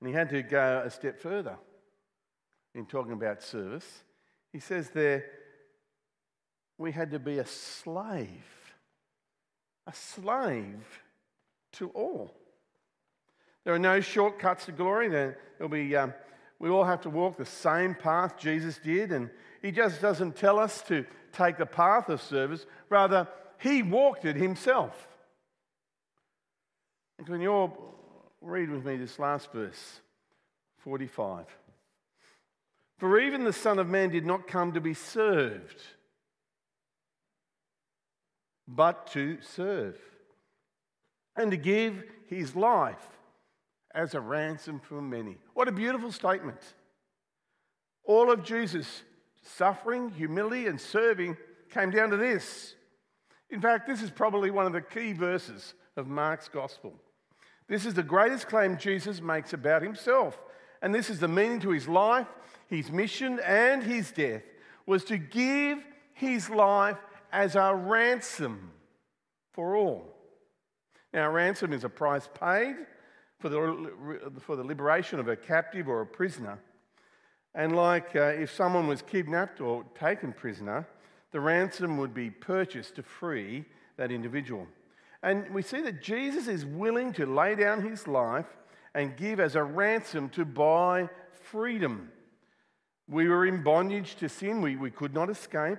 And 0.00 0.08
he 0.08 0.14
had 0.14 0.30
to 0.30 0.42
go 0.42 0.82
a 0.84 0.90
step 0.90 1.18
further 1.18 1.56
in 2.74 2.86
talking 2.86 3.12
about 3.12 3.42
service. 3.42 3.86
He 4.52 4.60
says 4.60 4.90
there, 4.90 5.24
we 6.78 6.92
had 6.92 7.10
to 7.10 7.18
be 7.18 7.38
a 7.38 7.46
slave, 7.46 8.44
a 9.90 9.94
slave 9.94 11.02
to 11.72 11.88
all. 11.90 12.30
There 13.64 13.74
are 13.74 13.78
no 13.78 14.00
shortcuts 14.00 14.66
to 14.66 14.72
glory. 14.72 15.08
There'll 15.08 15.68
be, 15.68 15.96
um, 15.96 16.14
we 16.58 16.70
all 16.70 16.84
have 16.84 17.02
to 17.02 17.10
walk 17.10 17.36
the 17.36 17.44
same 17.44 17.94
path 17.94 18.38
Jesus 18.38 18.78
did, 18.78 19.12
and 19.12 19.30
He 19.62 19.72
just 19.72 20.00
doesn't 20.00 20.36
tell 20.36 20.58
us 20.58 20.82
to 20.82 21.04
take 21.32 21.58
the 21.58 21.66
path 21.66 22.08
of 22.08 22.22
service. 22.22 22.66
Rather, 22.88 23.26
He 23.58 23.82
walked 23.82 24.24
it 24.24 24.36
Himself. 24.36 25.08
And 27.18 27.26
can 27.26 27.40
you 27.40 27.52
all 27.52 28.32
read 28.40 28.70
with 28.70 28.84
me 28.84 28.96
this 28.96 29.18
last 29.18 29.52
verse, 29.52 30.00
45? 30.78 31.46
For 32.96 33.18
even 33.18 33.44
the 33.44 33.52
Son 33.52 33.78
of 33.78 33.88
Man 33.88 34.10
did 34.10 34.24
not 34.24 34.46
come 34.46 34.72
to 34.72 34.80
be 34.80 34.94
served 34.94 35.82
but 38.74 39.06
to 39.08 39.38
serve 39.40 39.98
and 41.36 41.50
to 41.50 41.56
give 41.56 42.04
his 42.26 42.54
life 42.54 43.08
as 43.94 44.14
a 44.14 44.20
ransom 44.20 44.80
for 44.80 45.02
many. 45.02 45.36
What 45.54 45.68
a 45.68 45.72
beautiful 45.72 46.12
statement. 46.12 46.60
All 48.04 48.30
of 48.30 48.44
Jesus' 48.44 49.02
suffering, 49.42 50.10
humility, 50.10 50.66
and 50.66 50.80
serving 50.80 51.36
came 51.70 51.90
down 51.90 52.10
to 52.10 52.16
this. 52.16 52.74
In 53.50 53.60
fact, 53.60 53.86
this 53.86 54.02
is 54.02 54.10
probably 54.10 54.50
one 54.50 54.66
of 54.66 54.72
the 54.72 54.80
key 54.80 55.12
verses 55.12 55.74
of 55.96 56.06
Mark's 56.06 56.48
gospel. 56.48 56.94
This 57.68 57.86
is 57.86 57.94
the 57.94 58.02
greatest 58.02 58.48
claim 58.48 58.76
Jesus 58.76 59.20
makes 59.20 59.52
about 59.52 59.82
himself. 59.82 60.38
And 60.82 60.94
this 60.94 61.10
is 61.10 61.20
the 61.20 61.28
meaning 61.28 61.60
to 61.60 61.70
his 61.70 61.88
life, 61.88 62.26
his 62.68 62.90
mission, 62.90 63.40
and 63.40 63.82
his 63.82 64.12
death 64.12 64.42
was 64.86 65.04
to 65.04 65.18
give 65.18 65.78
his 66.14 66.48
life 66.48 66.96
as 67.32 67.56
a 67.56 67.74
ransom 67.74 68.70
for 69.52 69.76
all. 69.76 70.16
Now, 71.12 71.30
ransom 71.30 71.72
is 71.72 71.84
a 71.84 71.88
price 71.88 72.28
paid 72.38 72.76
for 73.38 73.48
the, 73.48 74.30
for 74.40 74.56
the 74.56 74.62
liberation 74.62 75.18
of 75.18 75.28
a 75.28 75.36
captive 75.36 75.88
or 75.88 76.02
a 76.02 76.06
prisoner. 76.06 76.58
And 77.54 77.74
like 77.74 78.14
uh, 78.14 78.26
if 78.26 78.54
someone 78.54 78.86
was 78.86 79.02
kidnapped 79.02 79.60
or 79.60 79.84
taken 79.98 80.32
prisoner, 80.32 80.86
the 81.32 81.40
ransom 81.40 81.96
would 81.98 82.14
be 82.14 82.30
purchased 82.30 82.96
to 82.96 83.02
free 83.02 83.64
that 83.96 84.12
individual. 84.12 84.66
And 85.22 85.52
we 85.52 85.62
see 85.62 85.80
that 85.82 86.02
Jesus 86.02 86.48
is 86.48 86.64
willing 86.64 87.12
to 87.14 87.26
lay 87.26 87.54
down 87.54 87.82
his 87.82 88.06
life 88.06 88.46
and 88.94 89.16
give 89.16 89.40
as 89.40 89.56
a 89.56 89.62
ransom 89.62 90.28
to 90.30 90.44
buy 90.44 91.08
freedom. 91.32 92.10
We 93.08 93.28
were 93.28 93.46
in 93.46 93.62
bondage 93.62 94.16
to 94.16 94.28
sin, 94.28 94.62
we, 94.62 94.76
we 94.76 94.90
could 94.90 95.12
not 95.12 95.30
escape. 95.30 95.78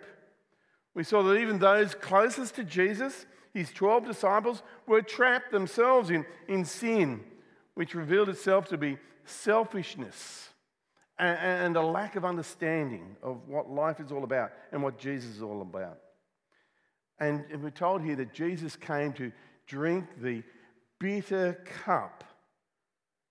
We 0.94 1.04
saw 1.04 1.24
that 1.24 1.38
even 1.38 1.60
those 1.60 1.96
closest 1.96 2.56
to 2.56 2.64
Jesus, 2.64 3.26
his 3.54 3.72
12 3.72 4.06
disciples, 4.06 4.62
were 4.88 5.02
trapped 5.02 5.52
themselves 5.52 6.10
in, 6.10 6.26
in 6.48 6.66
sin, 6.66 7.22
which 7.76 7.96
revealed 7.96 8.30
itself 8.30 8.68
to 8.70 8.78
be 8.78 8.98
selfishness 9.26 10.50
and, 11.18 11.38
and 11.40 11.78
a 11.78 11.82
lack 11.82 12.16
of 12.16 12.26
understanding 12.26 13.16
of 13.22 13.48
what 13.48 13.70
life 13.70 14.00
is 14.00 14.12
all 14.12 14.24
about 14.24 14.52
and 14.72 14.84
what 14.84 14.98
Jesus 14.98 15.38
is 15.38 15.42
all 15.42 15.62
about. 15.62 16.00
And 17.20 17.46
we're 17.62 17.70
told 17.70 18.02
here 18.02 18.16
that 18.16 18.34
Jesus 18.34 18.76
came 18.76 19.14
to 19.14 19.32
drink 19.68 20.06
the 20.22 20.44
bitter 21.00 21.54
cup. 21.84 22.24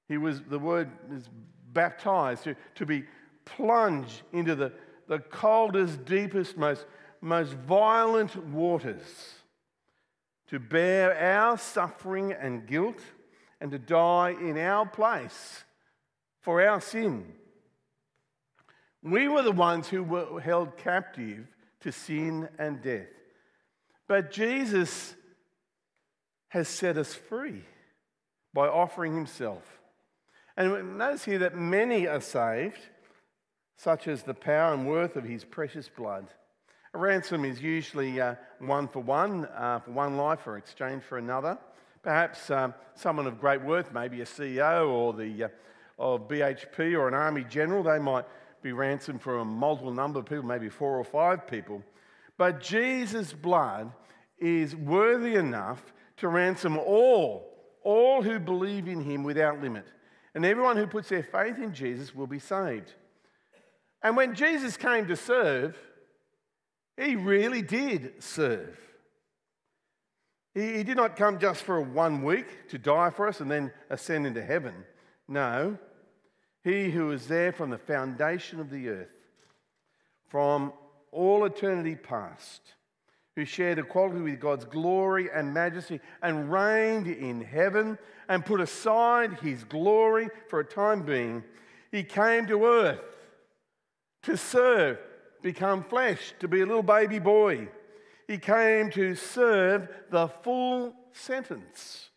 He 0.09 0.17
was, 0.17 0.41
the 0.43 0.59
word 0.59 0.89
is 1.13 1.29
baptized, 1.73 2.45
to, 2.45 2.55
to 2.77 2.87
be 2.87 3.05
plunged 3.45 4.23
into 4.33 4.55
the, 4.55 4.73
the 5.09 5.19
coldest, 5.19 6.05
deepest, 6.05 6.57
most, 6.57 6.87
most 7.21 7.53
violent 7.53 8.37
waters, 8.47 9.35
to 10.49 10.59
bear 10.59 11.17
our 11.17 11.57
suffering 11.59 12.33
and 12.33 12.67
guilt, 12.67 13.01
and 13.61 13.71
to 13.71 13.79
die 13.79 14.31
in 14.31 14.59
our 14.59 14.87
place 14.87 15.65
for 16.41 16.67
our 16.67 16.81
sin. 16.81 17.25
We 19.03 19.29
were 19.29 19.43
the 19.43 19.53
ones 19.53 19.89
who 19.89 20.03
were 20.03 20.41
held 20.41 20.77
captive 20.77 21.47
to 21.81 21.93
sin 21.93 22.49
and 22.59 22.83
death. 22.83 23.09
But 24.09 24.31
Jesus 24.31 25.15
has 26.49 26.69
set 26.69 26.99
us 26.99 27.15
free 27.15 27.65
by 28.53 28.67
offering 28.67 29.15
himself. 29.15 29.81
And 30.57 30.99
notice 30.99 31.25
here 31.25 31.39
that 31.39 31.57
many 31.57 32.07
are 32.07 32.21
saved, 32.21 32.81
such 33.77 34.09
as 34.09 34.25
the 34.25 34.35
power 34.35 34.75
and 34.75 34.87
worth 34.87 35.17
of 35.17 35.25
his 35.25 35.45
precious 35.45 35.89
blood. 35.89 36.27
A 36.93 36.99
ransom 36.99 37.45
is 37.45 37.63
usually 37.63 38.21
uh, 38.21 38.35
one 38.59 38.89
for 38.89 39.01
one, 39.01 39.47
uh, 39.57 39.79
for 39.79 39.93
one 39.93 40.17
life 40.17 40.47
or 40.47 40.57
exchange 40.57 41.05
for 41.05 41.19
another. 41.19 41.57
Perhaps 42.03 42.51
um, 42.51 42.75
someone 42.95 43.29
of 43.29 43.41
great 43.41 43.63
worth, 43.63 43.93
maybe 43.93 44.23
a 44.23 44.25
CEO 44.25 44.89
or 44.89 45.13
the 45.13 45.45
uh, 45.45 45.49
of 46.01 46.27
BHP 46.27 46.99
or 46.99 47.07
an 47.07 47.15
army 47.15 47.45
general, 47.45 47.85
they 47.85 47.99
might 47.99 48.25
be 48.63 48.73
ransomed 48.73 49.23
for 49.23 49.39
a 49.39 49.45
multiple 49.45 49.93
number 49.93 50.19
of 50.19 50.27
people, 50.27 50.43
maybe 50.43 50.69
four 50.69 50.99
or 50.99 51.05
five 51.05 51.47
people. 51.47 51.83
But 52.37 52.61
Jesus' 52.61 53.33
blood 53.33 53.93
is 54.39 54.75
worthy 54.75 55.35
enough 55.35 55.93
to 56.17 56.29
ransom 56.29 56.79
all, 56.79 57.55
all 57.85 58.23
who 58.23 58.41
believe 58.41 58.89
in 58.89 59.03
him 59.03 59.23
without 59.23 59.61
limit. 59.61 59.85
And 60.35 60.45
everyone 60.45 60.77
who 60.77 60.87
puts 60.87 61.11
their 61.11 61.23
faith 61.23 61.59
in 61.59 61.73
Jesus 61.73 62.15
will 62.15 62.27
be 62.27 62.39
saved. 62.39 62.95
And 64.03 64.17
when 64.17 64.35
Jesus 64.35 64.77
came 64.77 65.07
to 65.07 65.17
serve, 65.17 65.77
he 66.97 67.17
really 67.17 67.63
did 67.63 68.23
serve. 68.23 68.79
He, 70.55 70.79
he 70.79 70.83
did 70.83 70.97
not 70.97 71.17
come 71.17 71.39
just 71.39 71.63
for 71.63 71.81
one 71.81 72.23
week 72.23 72.69
to 72.69 72.79
die 72.79 73.11
for 73.11 73.29
us 73.29 73.41
and 73.41 73.51
then 73.51 73.73
ascend 73.89 74.27
into 74.27 74.43
heaven. 74.43 74.75
No, 75.29 75.79
he 76.63 76.91
who 76.91 77.07
was 77.07 77.27
there 77.29 77.53
from 77.53 77.71
the 77.71 77.79
foundation 77.79 78.61
of 78.61 78.71
the 78.71 78.89
earth, 78.89 79.09
from 80.29 80.73
all 81.13 81.45
eternity 81.45 81.97
past, 81.97 82.61
who 83.37 83.45
shared 83.45 83.79
equality 83.79 84.21
with 84.21 84.41
God's 84.41 84.65
glory 84.65 85.29
and 85.33 85.55
majesty 85.55 86.01
and 86.23 86.53
reigned 86.53 87.07
in 87.07 87.41
heaven 87.41 87.97
and 88.29 88.45
put 88.45 88.61
aside 88.61 89.39
his 89.41 89.65
glory 89.65 90.29
for 90.49 90.61
a 90.61 90.65
time 90.65 91.03
being, 91.03 91.43
he 91.91 92.03
came 92.03 92.47
to 92.47 92.65
earth 92.65 93.01
to 94.23 94.37
serve, 94.37 94.99
become 95.43 95.85
flesh, 95.85 96.35
to 96.41 96.49
be 96.49 96.61
a 96.61 96.67
little 96.67 96.83
baby 96.83 97.19
boy. 97.19 97.69
He 98.27 98.39
came 98.39 98.91
to 98.93 99.15
serve 99.15 99.89
the 100.11 100.29
full 100.29 100.95
sentence, 101.13 102.11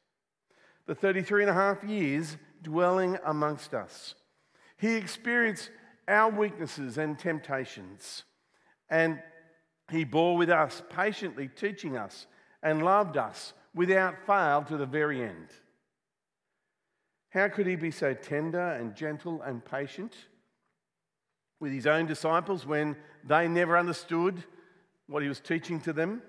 the 0.86 0.95
33 0.95 1.43
and 1.43 1.49
a 1.49 1.53
half 1.53 1.83
years 1.83 2.38
dwelling 2.62 3.17
amongst 3.25 3.73
us. 3.73 4.15
He 4.77 4.95
experienced 4.95 5.71
our 6.07 6.29
weaknesses 6.29 6.97
and 6.97 7.17
temptations, 7.17 8.23
and 8.89 9.21
He 9.91 10.03
bore 10.03 10.38
with 10.38 10.49
us, 10.49 10.83
patiently 10.89 11.47
teaching 11.47 11.97
us, 11.97 12.27
and 12.62 12.83
loved 12.83 13.17
us 13.17 13.53
without 13.73 14.25
fail 14.25 14.63
to 14.63 14.77
the 14.77 14.86
very 14.86 15.23
end. 15.23 15.47
How 17.29 17.47
could 17.47 17.65
He 17.65 17.75
be 17.75 17.91
so 17.91 18.13
tender 18.13 18.73
and 18.73 18.95
gentle 18.95 19.41
and 19.41 19.63
patient 19.63 20.13
with 21.63 21.71
His 21.71 21.88
own 21.88 22.06
disciples 22.06 22.65
when 22.65 22.97
they 23.23 23.47
never 23.47 23.78
understood 23.78 24.43
what 25.08 25.23
He 25.23 25.30
was 25.30 25.39
teaching 25.39 25.80
to 25.82 25.93
them? 25.93 26.21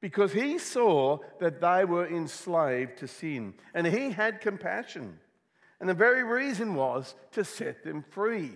Because 0.00 0.32
He 0.32 0.58
saw 0.58 1.18
that 1.38 1.60
they 1.60 1.84
were 1.84 2.08
enslaved 2.08 2.96
to 2.98 3.06
sin, 3.06 3.52
and 3.74 3.86
He 3.86 4.10
had 4.10 4.40
compassion. 4.40 5.20
And 5.78 5.88
the 5.88 5.94
very 5.94 6.24
reason 6.24 6.74
was 6.74 7.14
to 7.32 7.44
set 7.44 7.84
them 7.84 8.02
free. 8.10 8.52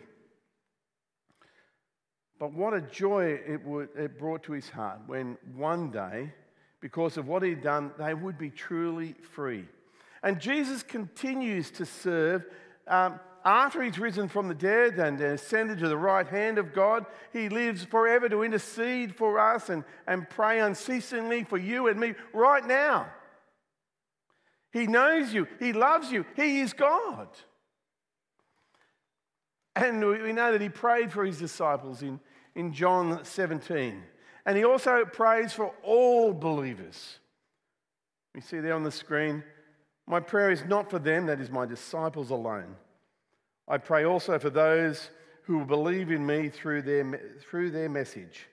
But 2.39 2.55
what 2.55 2.73
a 2.73 2.81
joy 2.81 3.39
it, 3.47 3.63
would, 3.67 3.91
it 3.95 4.19
brought 4.19 4.45
to 4.45 4.53
his 4.53 4.71
heart 4.71 5.01
when 5.07 5.37
one 5.55 5.91
day, 5.91 6.33
because 6.81 7.19
of 7.19 7.29
what 7.29 7.43
he'd 7.43 7.61
done, 7.61 7.91
they 7.99 8.15
would 8.15 8.39
be 8.39 8.49
truly 8.49 9.15
free. 9.35 9.67
And 10.23 10.41
Jesus 10.41 10.83
continues 10.83 11.71
to 11.73 11.85
serve. 11.85 12.47
Um, 12.89 13.21
after 13.45 13.83
he's 13.83 13.99
risen 13.99 14.29
from 14.29 14.49
the 14.49 14.55
dead 14.55 14.99
and 14.99 15.21
ascended 15.21 15.79
to 15.79 15.89
the 15.89 15.97
right 15.97 16.27
hand 16.27 16.59
of 16.59 16.73
God, 16.73 17.07
he 17.33 17.49
lives 17.49 17.85
forever 17.85 18.29
to 18.29 18.43
intercede 18.43 19.15
for 19.15 19.39
us 19.39 19.69
and, 19.69 19.85
and 20.07 20.29
pray 20.29 20.61
unceasingly 20.61 21.45
for 21.45 21.59
you 21.59 21.89
and 21.89 21.99
me 21.99 22.15
right 22.33 22.65
now. 22.65 23.09
He 24.73 24.87
knows 24.87 25.33
you. 25.33 25.49
He 25.59 25.73
loves 25.73 26.13
you. 26.13 26.25
He 26.37 26.61
is 26.61 26.73
God. 26.73 27.29
And 29.75 30.07
we 30.07 30.33
know 30.33 30.53
that 30.53 30.61
he 30.61 30.69
prayed 30.69 31.13
for 31.13 31.25
his 31.25 31.39
disciples 31.39 32.03
in, 32.03 32.21
in 32.55 32.73
John 32.73 33.25
17. 33.25 34.03
And 34.47 34.57
he 34.57 34.65
also 34.65 35.05
prays 35.05 35.53
for 35.53 35.73
all 35.83 36.33
believers. 36.33 37.19
You 38.35 38.41
see 38.41 38.61
there 38.61 38.75
on 38.75 38.85
the 38.85 38.91
screen, 38.91 39.43
my 40.07 40.21
prayer 40.21 40.51
is 40.51 40.65
not 40.65 40.91
for 40.91 40.99
them, 40.99 41.27
that 41.27 41.41
is 41.41 41.51
my 41.51 41.67
disciples 41.67 42.31
alone. 42.31 42.77
I 43.71 43.79
pray 43.79 44.05
also 44.05 44.39
for 44.39 44.51
those 44.51 45.09
who 45.45 45.59
will 45.59 45.65
believe 45.65 46.11
in 46.11 46.27
me 46.27 46.51
through 46.51 46.83
their, 46.83 47.39
through 47.49 47.71
their 47.71 47.89
message, 47.89 48.47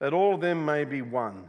that 0.00 0.12
all 0.12 0.34
of 0.34 0.40
them 0.40 0.64
may 0.64 0.84
be 0.84 1.02
one. 1.02 1.48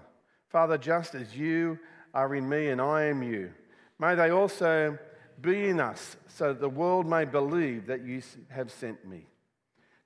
Father, 0.49 0.77
just 0.77 1.15
as 1.15 1.35
you 1.35 1.79
are 2.13 2.35
in 2.35 2.47
me 2.47 2.69
and 2.69 2.79
I 2.79 3.05
am 3.05 3.23
you 3.23 3.51
May 3.99 4.15
they 4.15 4.29
also 4.29 4.97
be 5.41 5.69
in 5.69 5.79
us 5.79 6.17
so 6.27 6.49
that 6.49 6.61
the 6.61 6.69
world 6.69 7.07
may 7.07 7.25
believe 7.25 7.87
that 7.87 8.03
you 8.03 8.21
have 8.49 8.71
sent 8.71 9.07
me. 9.07 9.25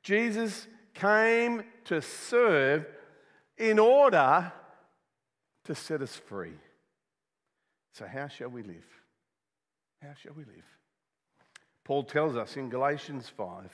Jesus 0.01 0.67
came 0.93 1.63
to 1.85 2.01
serve 2.01 2.85
in 3.57 3.79
order 3.79 4.51
to 5.65 5.75
set 5.75 6.01
us 6.01 6.15
free. 6.15 6.53
So, 7.93 8.05
how 8.05 8.27
shall 8.27 8.49
we 8.49 8.63
live? 8.63 8.87
How 10.01 10.13
shall 10.15 10.33
we 10.33 10.45
live? 10.45 10.63
Paul 11.91 12.04
tells 12.04 12.38
us 12.38 12.56
in 12.56 12.69
Galatians 12.69 13.27
5 13.36 13.69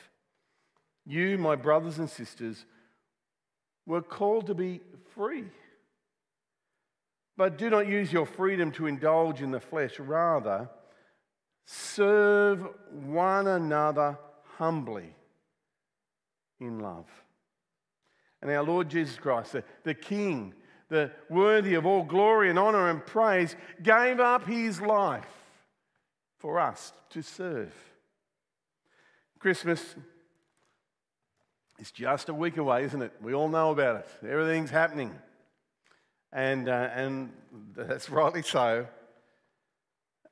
You, 1.05 1.37
my 1.37 1.55
brothers 1.55 1.99
and 1.99 2.09
sisters, 2.09 2.65
were 3.85 4.01
called 4.01 4.47
to 4.47 4.55
be 4.55 4.81
free. 5.13 5.43
But 7.37 7.59
do 7.59 7.69
not 7.69 7.87
use 7.87 8.11
your 8.11 8.25
freedom 8.25 8.71
to 8.71 8.87
indulge 8.87 9.43
in 9.43 9.51
the 9.51 9.59
flesh. 9.59 9.99
Rather, 9.99 10.67
serve 11.67 12.65
one 12.89 13.45
another 13.45 14.17
humbly 14.57 15.13
in 16.59 16.79
love. 16.79 17.05
And 18.41 18.49
our 18.49 18.63
Lord 18.63 18.89
Jesus 18.89 19.17
Christ, 19.17 19.51
the, 19.51 19.63
the 19.83 19.93
King, 19.93 20.55
the 20.89 21.11
worthy 21.29 21.75
of 21.75 21.85
all 21.85 22.01
glory 22.01 22.49
and 22.49 22.57
honor 22.57 22.89
and 22.89 23.05
praise, 23.05 23.55
gave 23.83 24.19
up 24.19 24.47
his 24.47 24.81
life 24.81 25.27
for 26.39 26.59
us 26.59 26.93
to 27.11 27.21
serve. 27.21 27.75
Christmas 29.47 29.95
is 31.79 31.89
just 31.91 32.27
a 32.27 32.33
week 32.33 32.57
away, 32.57 32.83
isn't 32.83 33.01
it? 33.01 33.13
We 33.21 33.33
all 33.33 33.47
know 33.47 33.71
about 33.71 34.01
it. 34.01 34.27
Everything's 34.27 34.71
happening 34.71 35.15
and, 36.33 36.67
uh, 36.67 36.89
and 36.93 37.31
that's 37.77 38.09
rightly 38.09 38.41
so. 38.41 38.87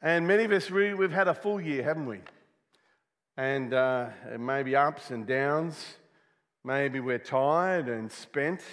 And 0.02 0.28
many 0.28 0.44
of 0.44 0.52
us, 0.52 0.70
we, 0.70 0.94
we've 0.94 1.14
had 1.14 1.30
a 1.30 1.34
full 1.34 1.62
year, 1.62 1.82
haven't 1.82 2.08
we? 2.08 2.20
And 3.38 3.74
uh, 3.74 4.08
maybe 4.38 4.76
ups 4.76 5.12
and 5.12 5.26
downs. 5.26 5.96
Maybe 6.66 7.00
we're 7.00 7.18
tired 7.18 7.88
and 7.88 8.12
spent. 8.12 8.64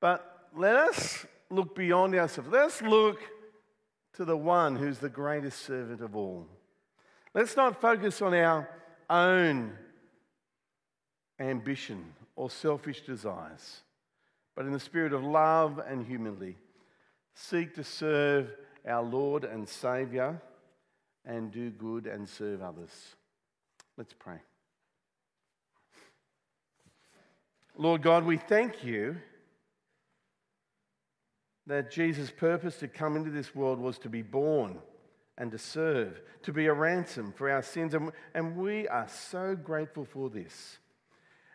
But 0.00 0.50
let 0.56 0.76
us 0.76 1.26
look 1.50 1.74
beyond 1.74 2.14
ourselves. 2.14 2.48
Let's 2.48 2.80
look 2.80 3.18
to 4.14 4.24
the 4.24 4.36
one 4.36 4.76
who's 4.76 5.00
the 5.00 5.08
greatest 5.08 5.66
servant 5.66 6.00
of 6.00 6.14
all. 6.14 6.46
Let's 7.38 7.56
not 7.56 7.80
focus 7.80 8.20
on 8.20 8.34
our 8.34 8.68
own 9.08 9.72
ambition 11.38 12.04
or 12.34 12.50
selfish 12.50 13.02
desires 13.02 13.82
but 14.58 14.66
in 14.66 14.72
the 14.72 14.80
spirit 14.80 15.12
of 15.12 15.22
love 15.22 15.80
and 15.86 16.04
humility, 16.04 16.56
seek 17.32 17.76
to 17.76 17.84
serve 17.84 18.50
our 18.84 19.04
Lord 19.04 19.44
and 19.44 19.68
Saviour 19.68 20.42
and 21.24 21.52
do 21.52 21.70
good 21.70 22.08
and 22.08 22.28
serve 22.28 22.60
others. 22.60 22.90
Let's 23.96 24.14
pray. 24.18 24.38
Lord 27.76 28.02
God, 28.02 28.24
we 28.24 28.36
thank 28.36 28.82
you 28.82 29.14
that 31.68 31.92
Jesus' 31.92 32.32
purpose 32.32 32.78
to 32.78 32.88
come 32.88 33.14
into 33.14 33.30
this 33.30 33.54
world 33.54 33.78
was 33.78 33.96
to 34.00 34.08
be 34.08 34.22
born 34.22 34.80
and 35.38 35.52
to 35.52 35.58
serve, 35.58 36.20
to 36.42 36.52
be 36.52 36.66
a 36.66 36.74
ransom 36.74 37.32
for 37.32 37.48
our 37.48 37.62
sins. 37.62 37.94
And, 37.94 38.10
and 38.34 38.56
we 38.56 38.86
are 38.88 39.08
so 39.08 39.54
grateful 39.54 40.04
for 40.04 40.28
this. 40.28 40.78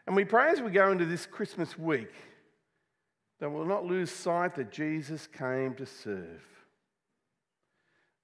And 0.08 0.16
we 0.16 0.26
pray 0.26 0.50
as 0.50 0.62
we 0.62 0.72
go 0.72 0.92
into 0.92 1.06
this 1.06 1.26
Christmas 1.26 1.78
week 1.78 2.12
that 3.40 3.50
we'll 3.50 3.66
not 3.66 3.86
lose 3.86 4.10
sight 4.10 4.56
that 4.56 4.72
Jesus 4.72 5.28
came 5.28 5.76
to 5.76 5.86
serve. 5.86 6.42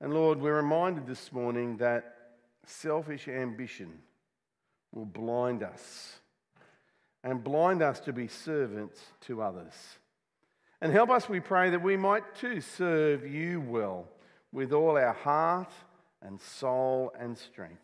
And 0.01 0.13
Lord, 0.13 0.39
we're 0.39 0.55
reminded 0.55 1.05
this 1.05 1.31
morning 1.33 1.77
that 1.77 2.15
selfish 2.65 3.27
ambition 3.27 3.99
will 4.93 5.05
blind 5.05 5.61
us 5.61 6.19
and 7.21 7.43
blind 7.43 7.81
us 7.81 7.99
to 8.01 8.13
be 8.13 8.29
servants 8.29 9.01
to 9.21 9.41
others. 9.41 9.73
And 10.79 10.93
help 10.93 11.09
us, 11.09 11.27
we 11.27 11.41
pray, 11.41 11.69
that 11.71 11.81
we 11.81 11.97
might 11.97 12.35
too 12.35 12.61
serve 12.61 13.27
you 13.27 13.59
well 13.59 14.07
with 14.51 14.73
all 14.73 14.97
our 14.97 15.13
heart 15.13 15.71
and 16.21 16.39
soul 16.39 17.13
and 17.17 17.37
strength. 17.37 17.81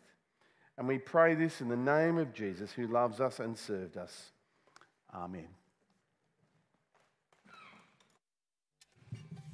And 0.78 0.86
we 0.86 0.98
pray 0.98 1.34
this 1.34 1.60
in 1.60 1.68
the 1.68 1.76
name 1.76 2.18
of 2.18 2.34
Jesus, 2.34 2.72
who 2.72 2.86
loves 2.86 3.20
us 3.20 3.40
and 3.40 3.56
served 3.56 3.96
us. 3.96 4.32
Amen. 5.14 5.48